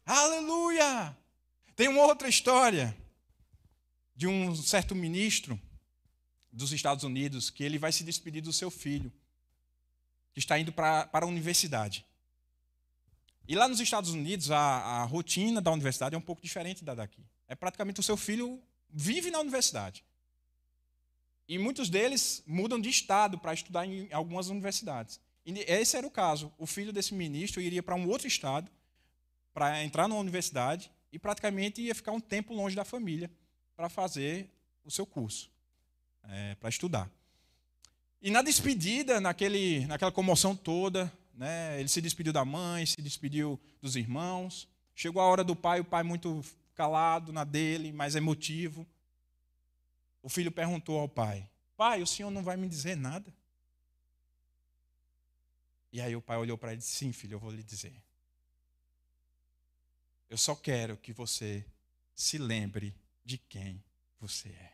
[0.05, 1.17] Aleluia!
[1.77, 2.97] Tem uma outra história
[4.17, 5.61] de um certo ministro
[6.53, 9.13] dos Estados Unidos que ele vai se despedir do seu filho,
[10.33, 12.05] que está indo para, para a universidade.
[13.47, 16.95] E lá nos Estados Unidos, a, a rotina da universidade é um pouco diferente da
[16.95, 17.25] daqui.
[17.47, 18.61] É praticamente o seu filho
[18.91, 20.05] vive na universidade.
[21.49, 25.19] E muitos deles mudam de estado para estudar em algumas universidades.
[25.47, 26.53] E esse era o caso.
[26.59, 28.71] O filho desse ministro iria para um outro estado
[29.55, 33.31] para entrar numa universidade e praticamente ia ficar um tempo longe da família
[33.75, 34.51] para fazer
[34.85, 35.51] o seu curso,
[36.25, 37.11] é, para estudar.
[38.21, 43.59] E na despedida, naquele, naquela comoção toda, né, ele se despediu da mãe, se despediu
[43.81, 44.69] dos irmãos.
[44.95, 46.45] Chegou a hora do pai, o pai muito
[46.75, 48.87] calado na dele, mais emotivo.
[50.29, 53.35] O filho perguntou ao pai: Pai, o senhor não vai me dizer nada?
[55.91, 58.05] E aí o pai olhou para ele e disse: Sim, filho, eu vou lhe dizer.
[60.29, 61.65] Eu só quero que você
[62.15, 63.83] se lembre de quem
[64.21, 64.73] você é.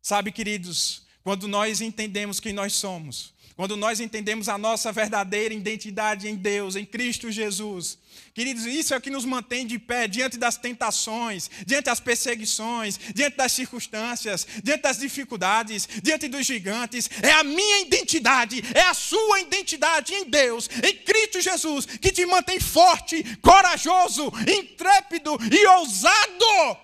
[0.00, 6.28] Sabe, queridos, quando nós entendemos quem nós somos, quando nós entendemos a nossa verdadeira identidade
[6.28, 7.98] em Deus, em Cristo Jesus.
[8.32, 12.96] Queridos, isso é o que nos mantém de pé diante das tentações, diante das perseguições,
[13.12, 17.10] diante das circunstâncias, diante das dificuldades, diante dos gigantes.
[17.20, 22.24] É a minha identidade, é a sua identidade em Deus, em Cristo Jesus, que te
[22.26, 26.78] mantém forte, corajoso, intrépido e ousado.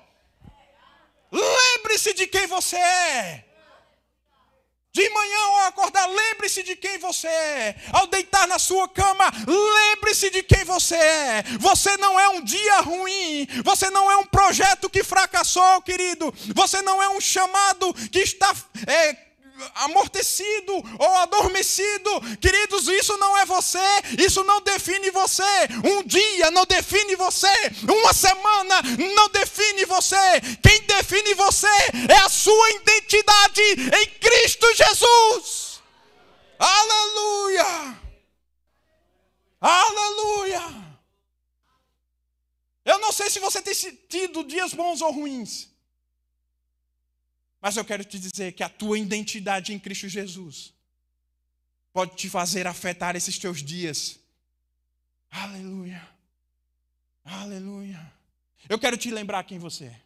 [1.30, 3.43] Lembre-se de quem você é.
[4.94, 7.74] De manhã ao acordar, lembre-se de quem você é.
[7.92, 11.42] Ao deitar na sua cama, lembre-se de quem você é.
[11.58, 13.44] Você não é um dia ruim.
[13.64, 16.32] Você não é um projeto que fracassou, querido.
[16.54, 18.54] Você não é um chamado que está
[18.86, 19.14] é,
[19.74, 22.10] amortecido ou adormecido.
[22.40, 23.78] Queridos, isso não é você,
[24.18, 25.42] isso não define você.
[25.84, 27.48] Um dia não define você,
[27.82, 28.82] uma semana
[29.14, 30.40] não define você.
[30.62, 31.66] Quem define você
[32.08, 35.80] é a sua identidade em Cristo Jesus.
[36.58, 37.98] Aleluia!
[39.60, 40.84] Aleluia!
[42.84, 43.74] Eu não sei se você tem
[44.08, 45.73] tido dias bons ou ruins.
[47.64, 50.74] Mas eu quero te dizer que a tua identidade em Cristo Jesus
[51.94, 54.20] pode te fazer afetar esses teus dias.
[55.30, 56.06] Aleluia.
[57.24, 58.12] Aleluia.
[58.68, 60.00] Eu quero te lembrar quem você é.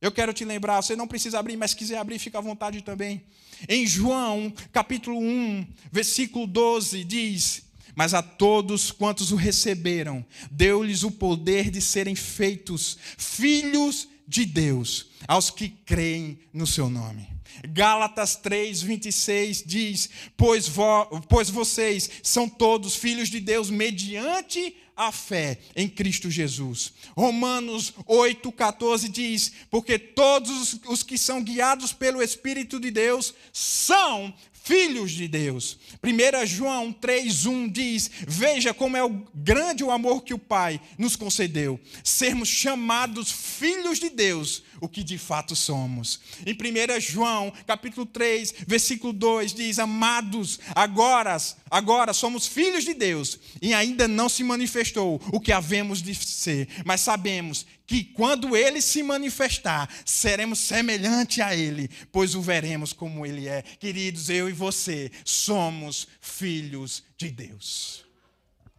[0.00, 2.80] Eu quero te lembrar, você não precisa abrir, mas se quiser abrir, fica à vontade
[2.80, 3.24] também.
[3.68, 11.10] Em João, capítulo 1, versículo 12, diz: Mas a todos quantos o receberam, deu-lhes o
[11.10, 17.28] poder de serem feitos filhos de Deus aos que creem no seu nome.
[17.68, 25.12] Gálatas 3, 26 diz: pois, vo, pois vocês são todos filhos de Deus mediante a
[25.12, 26.92] fé em Cristo Jesus.
[27.16, 34.34] Romanos 8, 14 diz: Porque todos os que são guiados pelo Espírito de Deus são
[34.66, 35.78] filhos de Deus.
[36.02, 41.14] 1 João 3,1 diz: Veja como é o grande o amor que o Pai nos
[41.14, 46.20] concedeu, sermos chamados filhos de Deus, o que de fato somos.
[46.44, 51.36] Em 1 João, capítulo 3, versículo 2 diz: Amados, agora
[51.70, 56.68] agora somos filhos de Deus e ainda não se manifestou o que havemos de ser,
[56.84, 63.24] mas sabemos que quando ele se manifestar, seremos semelhante a ele, pois o veremos como
[63.24, 63.62] ele é.
[63.62, 68.04] Queridos, eu e você somos filhos de Deus.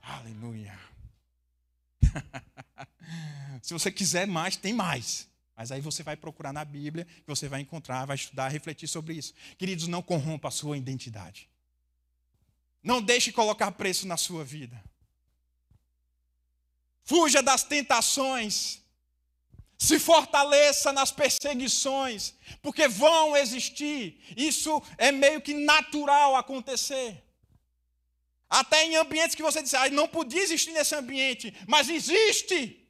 [0.01, 0.78] Aleluia.
[3.62, 5.28] se você quiser mais, tem mais.
[5.55, 9.34] Mas aí você vai procurar na Bíblia, você vai encontrar, vai estudar, refletir sobre isso.
[9.58, 11.49] Queridos, não corrompa a sua identidade.
[12.84, 14.82] Não deixe colocar preço na sua vida.
[17.03, 18.82] Fuja das tentações.
[19.78, 24.19] Se fortaleça nas perseguições, porque vão existir.
[24.36, 27.23] Isso é meio que natural acontecer.
[28.49, 32.84] Até em ambientes que você diz, ah, não podia existir nesse ambiente, mas existe.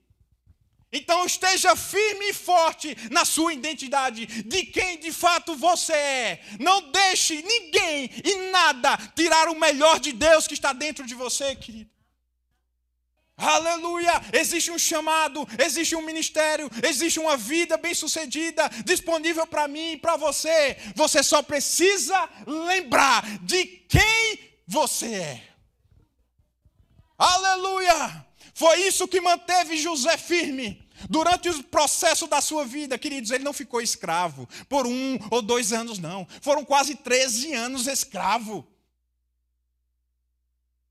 [0.91, 6.41] Então esteja firme e forte na sua identidade, de quem de fato você é.
[6.59, 11.55] Não deixe ninguém e nada tirar o melhor de Deus que está dentro de você,
[11.55, 11.96] querido.
[13.37, 14.19] Aleluia!
[14.33, 20.15] Existe um chamado, existe um ministério, existe uma vida bem-sucedida disponível para mim e para
[20.15, 20.75] você.
[20.95, 25.43] Você só precisa lembrar de quem você é.
[27.15, 28.25] Aleluia!
[28.55, 30.83] Foi isso que manteve José firme.
[31.07, 35.71] Durante o processo da sua vida, queridos, ele não ficou escravo por um ou dois
[35.71, 36.27] anos, não.
[36.41, 38.67] Foram quase 13 anos escravo.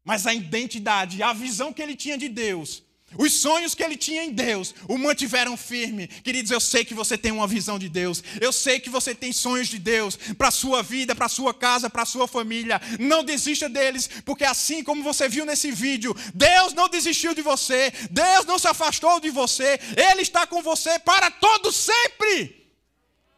[0.07, 2.85] Mas a identidade, a visão que ele tinha de Deus,
[3.19, 6.07] os sonhos que ele tinha em Deus o mantiveram firme.
[6.07, 8.23] Queridos, eu sei que você tem uma visão de Deus.
[8.41, 11.53] Eu sei que você tem sonhos de Deus para a sua vida, para a sua
[11.53, 12.81] casa, para a sua família.
[13.01, 17.93] Não desista deles, porque assim como você viu nesse vídeo, Deus não desistiu de você.
[18.11, 19.81] Deus não se afastou de você.
[20.11, 22.71] Ele está com você para todo sempre.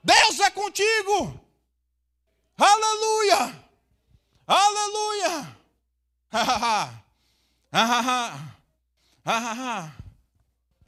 [0.05, 1.41] Deus é contigo.
[2.59, 3.65] Aleluia!
[4.47, 5.58] Aleluia!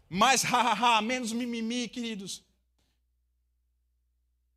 [0.09, 2.43] Mais ha, menos mimimi, queridos.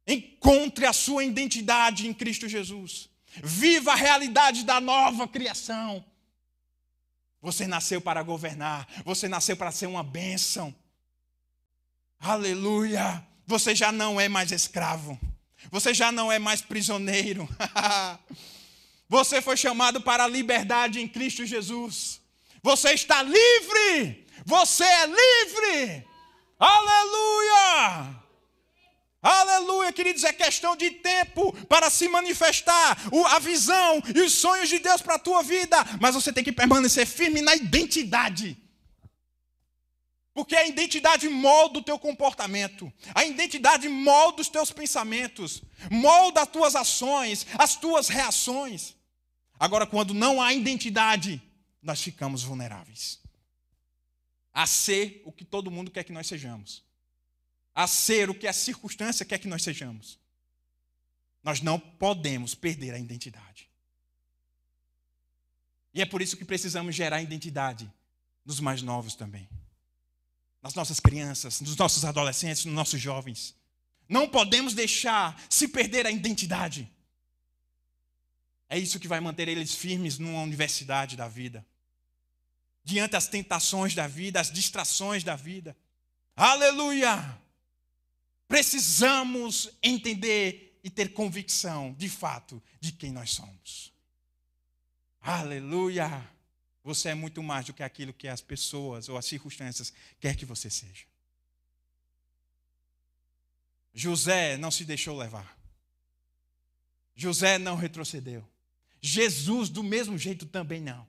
[0.06, 3.10] Encontre a sua identidade em Cristo Jesus.
[3.42, 6.04] Viva a realidade da nova criação.
[7.42, 10.74] Você nasceu para governar, você nasceu para ser uma bênção.
[12.20, 13.26] Aleluia!
[13.46, 15.20] Você já não é mais escravo,
[15.70, 17.48] você já não é mais prisioneiro.
[19.08, 22.22] você foi chamado para a liberdade em Cristo Jesus.
[22.62, 24.26] Você está livre!
[24.45, 26.08] Você é livre!
[26.60, 28.24] Aleluia!
[29.22, 32.97] Aleluia, queridos, é questão de tempo para se manifestar
[33.32, 36.51] a visão e os sonhos de Deus para a tua vida, mas você tem que
[36.51, 38.58] permanecer firme na identidade.
[40.34, 45.62] Porque a identidade molda o teu comportamento, a identidade molda os teus pensamentos,
[45.92, 48.96] molda as tuas ações, as tuas reações.
[49.60, 51.42] Agora, quando não há identidade,
[51.82, 53.22] nós ficamos vulneráveis.
[54.52, 56.84] A ser o que todo mundo quer que nós sejamos.
[57.76, 60.18] A ser o que a circunstância quer que nós sejamos.
[61.44, 63.70] Nós não podemos perder a identidade.
[65.94, 67.92] E é por isso que precisamos gerar identidade
[68.44, 69.48] nos mais novos também.
[70.64, 73.53] Nas nossas crianças, nos nossos adolescentes, nos nossos jovens.
[74.09, 76.89] Não podemos deixar se perder a identidade.
[78.68, 81.64] É isso que vai manter eles firmes numa universidade da vida
[82.84, 85.76] diante das tentações da vida, as distrações da vida.
[86.36, 87.39] Aleluia!
[88.47, 93.93] Precisamos entender e ter convicção, de fato, de quem nós somos.
[95.22, 96.30] Aleluia!
[96.84, 100.46] Você é muito mais do que aquilo que as pessoas ou as circunstâncias quer que
[100.46, 101.06] você seja.
[103.94, 105.58] José não se deixou levar.
[107.16, 108.44] José não retrocedeu.
[109.00, 111.08] Jesus, do mesmo jeito, também não.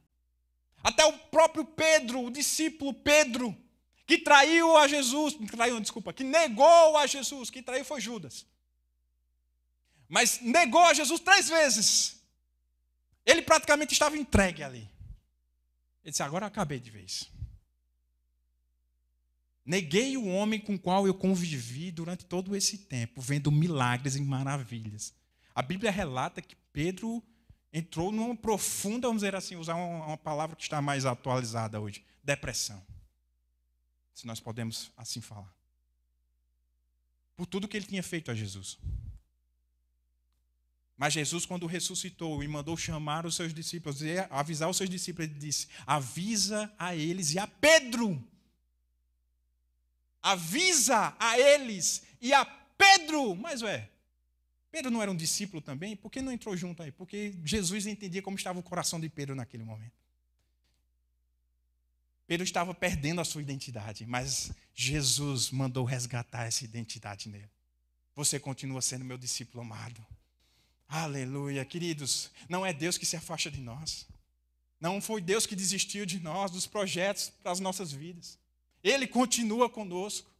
[0.82, 3.56] Até o próprio Pedro, o discípulo Pedro,
[4.06, 8.46] que traiu a Jesus, traiu, desculpa, que negou a Jesus, que traiu foi Judas.
[10.08, 12.22] Mas negou a Jesus três vezes.
[13.24, 14.93] Ele praticamente estava entregue ali.
[16.04, 17.32] Ele disse: Agora acabei de vez.
[19.64, 24.20] Neguei o homem com o qual eu convivi durante todo esse tempo, vendo milagres e
[24.20, 25.14] maravilhas.
[25.54, 27.22] A Bíblia relata que Pedro
[27.72, 32.84] entrou numa profunda, vamos dizer assim, usar uma, palavra que está mais atualizada hoje, depressão.
[34.12, 35.52] Se nós podemos assim falar.
[37.34, 38.78] Por tudo que ele tinha feito a Jesus.
[40.96, 45.38] Mas Jesus, quando ressuscitou e mandou chamar os seus discípulos, avisar os seus discípulos, ele
[45.38, 48.22] disse: avisa a eles e a Pedro.
[50.22, 53.34] Avisa a eles e a Pedro.
[53.34, 53.90] Mas, ué,
[54.70, 55.96] Pedro não era um discípulo também?
[55.96, 56.92] Por que não entrou junto aí?
[56.92, 59.92] Porque Jesus entendia como estava o coração de Pedro naquele momento.
[62.26, 67.50] Pedro estava perdendo a sua identidade, mas Jesus mandou resgatar essa identidade nele.
[68.16, 70.04] Você continua sendo meu discípulo amado.
[70.96, 72.30] Aleluia, queridos.
[72.48, 74.06] Não é Deus que se afasta de nós.
[74.80, 78.38] Não foi Deus que desistiu de nós, dos projetos para as nossas vidas.
[78.80, 80.30] Ele continua conosco.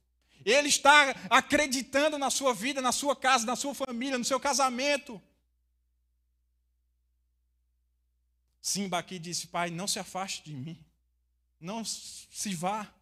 [0.44, 5.20] Ele está acreditando na sua vida, na sua casa, na sua família, no seu casamento.
[8.62, 10.78] Simba aqui disse: Pai, não se afaste de mim.
[11.58, 12.94] Não se vá.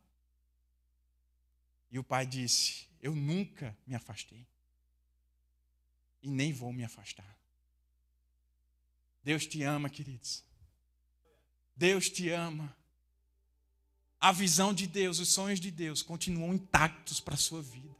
[1.90, 4.46] E o pai disse: Eu nunca me afastei.
[6.22, 7.41] E nem vou me afastar.
[9.22, 10.44] Deus te ama, queridos.
[11.76, 12.76] Deus te ama.
[14.20, 17.96] A visão de Deus, os sonhos de Deus continuam intactos para a sua vida.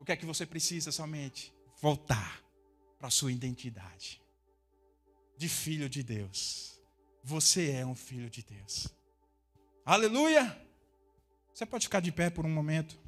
[0.00, 1.52] O que é que você precisa somente?
[1.80, 2.42] Voltar
[2.98, 4.22] para a sua identidade
[5.36, 6.80] de filho de Deus.
[7.22, 8.88] Você é um filho de Deus.
[9.84, 10.56] Aleluia!
[11.52, 12.98] Você pode ficar de pé por um momento.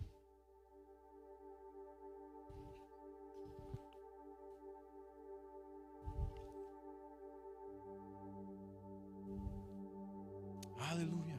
[10.99, 11.39] Aleluia.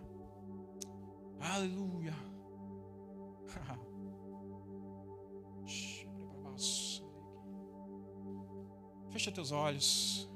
[1.42, 2.16] Aleluia.
[9.12, 10.30] Fecha teus olhos.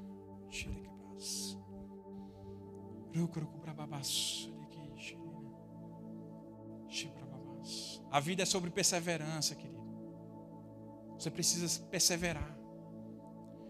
[8.10, 9.82] A vida é sobre perseverança, querido.
[11.18, 12.56] Você precisa perseverar.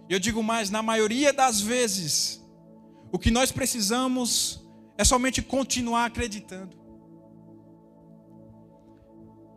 [0.07, 2.45] Eu digo mais, na maioria das vezes,
[3.11, 4.64] o que nós precisamos
[4.97, 6.85] é somente continuar acreditando.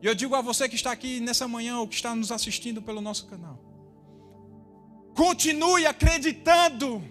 [0.02, 2.82] E eu digo a você que está aqui nessa manhã ou que está nos assistindo
[2.82, 3.60] pelo nosso canal:
[5.16, 7.04] continue acreditando,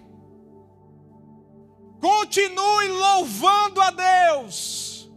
[2.01, 5.11] continue louvando a Deus,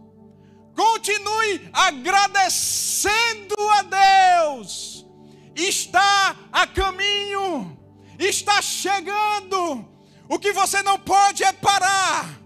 [0.74, 5.06] continue agradecendo a Deus.
[5.54, 7.78] Está a caminho,
[8.18, 9.86] está chegando.
[10.28, 12.39] O que você não pode é parar.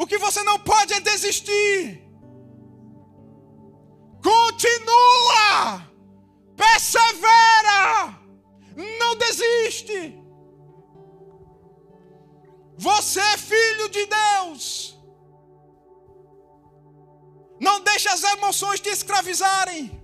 [0.00, 2.02] O que você não pode é desistir.
[4.22, 5.86] Continua,
[6.56, 8.18] persevera,
[8.98, 10.18] não desiste.
[12.78, 14.98] Você é filho de Deus.
[17.60, 20.02] Não deixe as emoções te escravizarem.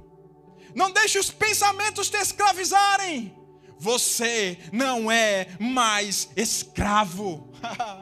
[0.74, 3.34] Não deixe os pensamentos te escravizarem.
[3.78, 7.50] Você não é mais escravo.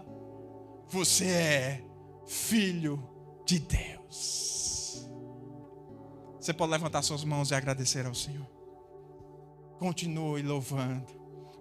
[0.95, 1.85] Você é
[2.25, 3.03] filho
[3.45, 5.05] de Deus.
[6.39, 8.47] Você pode levantar suas mãos e agradecer ao Senhor.
[9.81, 11.13] Continue louvando.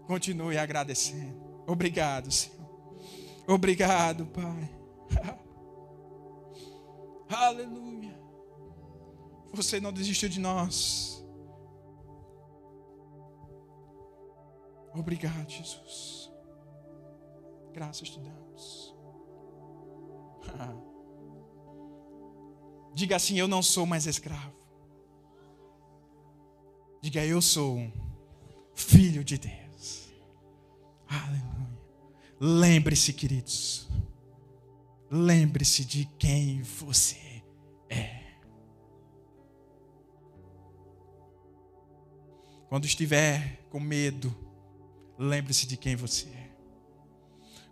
[0.06, 1.64] Continue agradecendo.
[1.66, 2.70] Obrigado, Senhor.
[3.48, 4.70] Obrigado, Pai.
[7.28, 8.16] Aleluia.
[9.52, 11.26] Você não desistiu de nós.
[14.94, 16.32] Obrigado, Jesus.
[17.74, 18.93] Graças te damos.
[22.94, 24.54] Diga assim: Eu não sou mais escravo.
[27.02, 27.92] Diga: Eu sou
[28.74, 30.10] filho de Deus.
[31.08, 31.80] Aleluia.
[32.40, 33.88] Lembre-se, queridos.
[35.10, 37.44] Lembre-se de quem você
[37.90, 38.24] é.
[42.68, 44.36] Quando estiver com medo,
[45.18, 46.43] lembre-se de quem você é.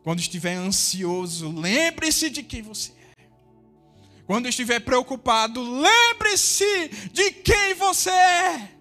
[0.04, 3.28] Quando estiver ansioso, lembre-se de quem você é.
[4.26, 8.72] Quando estiver preocupado, lembre-se de quem você é.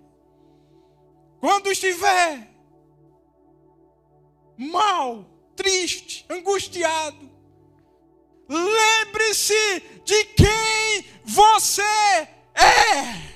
[1.40, 2.48] Quando estiver
[4.56, 5.24] mal,
[5.56, 7.30] triste, angustiado,
[8.48, 13.29] lembre-se de quem você é.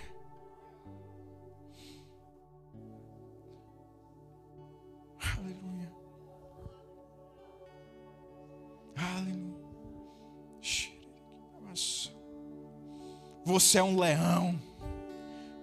[13.54, 14.60] Você é um leão.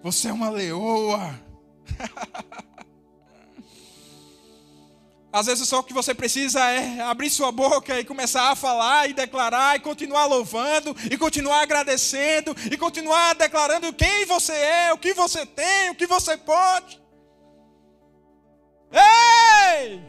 [0.02, 1.38] Você é uma leoa.
[5.34, 9.10] Às vezes só o que você precisa é abrir sua boca e começar a falar
[9.10, 14.98] e declarar e continuar louvando e continuar agradecendo e continuar declarando quem você é, o
[14.98, 16.98] que você tem, o que você pode.
[18.94, 20.02] Ei!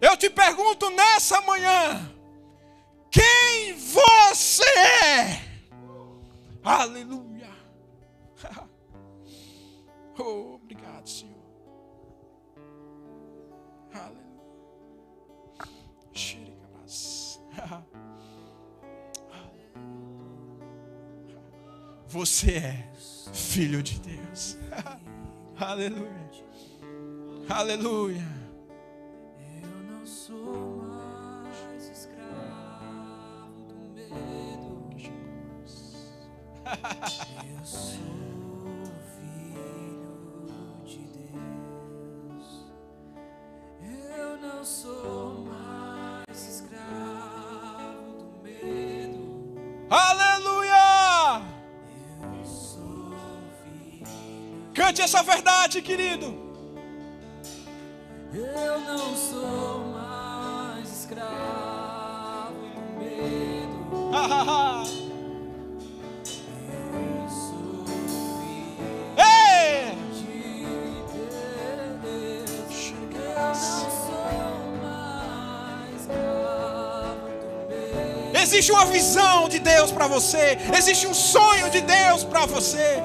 [0.00, 2.14] Eu te pergunto nessa manhã,
[3.10, 4.62] quem você
[5.02, 5.45] é.
[6.66, 7.50] Aleluia.
[10.18, 11.36] Oh, obrigado, Senhor.
[13.92, 14.26] Aleluia.
[22.08, 22.90] Você é
[23.32, 24.56] filho de Deus.
[25.60, 26.30] Aleluia.
[27.48, 28.24] Aleluia.
[29.62, 30.85] Eu não sou
[36.66, 37.92] Eu sou
[39.14, 40.46] filho
[40.84, 42.66] de Deus.
[43.80, 49.56] Eu não sou mais escravo do medo.
[49.88, 51.40] Aleluia!
[52.36, 53.14] Eu sou
[53.62, 54.08] filho.
[54.74, 56.34] Cante essa verdade, querido.
[58.34, 64.10] Eu não sou mais escravo do medo.
[78.56, 80.56] Existe uma visão de Deus para você.
[80.74, 83.02] Existe um sonho de Deus para você.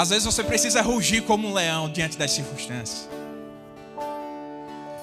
[0.00, 3.06] Às vezes você precisa rugir como um leão diante das circunstâncias.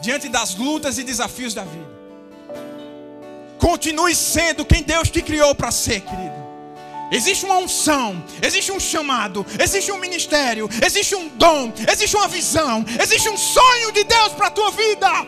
[0.02, 1.86] Diante das lutas e desafios da vida.
[3.60, 6.34] Continue sendo quem Deus te criou para ser, querido.
[7.12, 12.84] Existe uma unção, existe um chamado, existe um ministério, existe um dom, existe uma visão,
[13.00, 15.28] existe um sonho de Deus para a tua vida.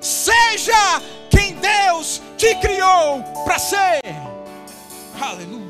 [0.00, 4.02] Seja quem Deus te criou para ser.
[5.20, 5.67] Aleluia.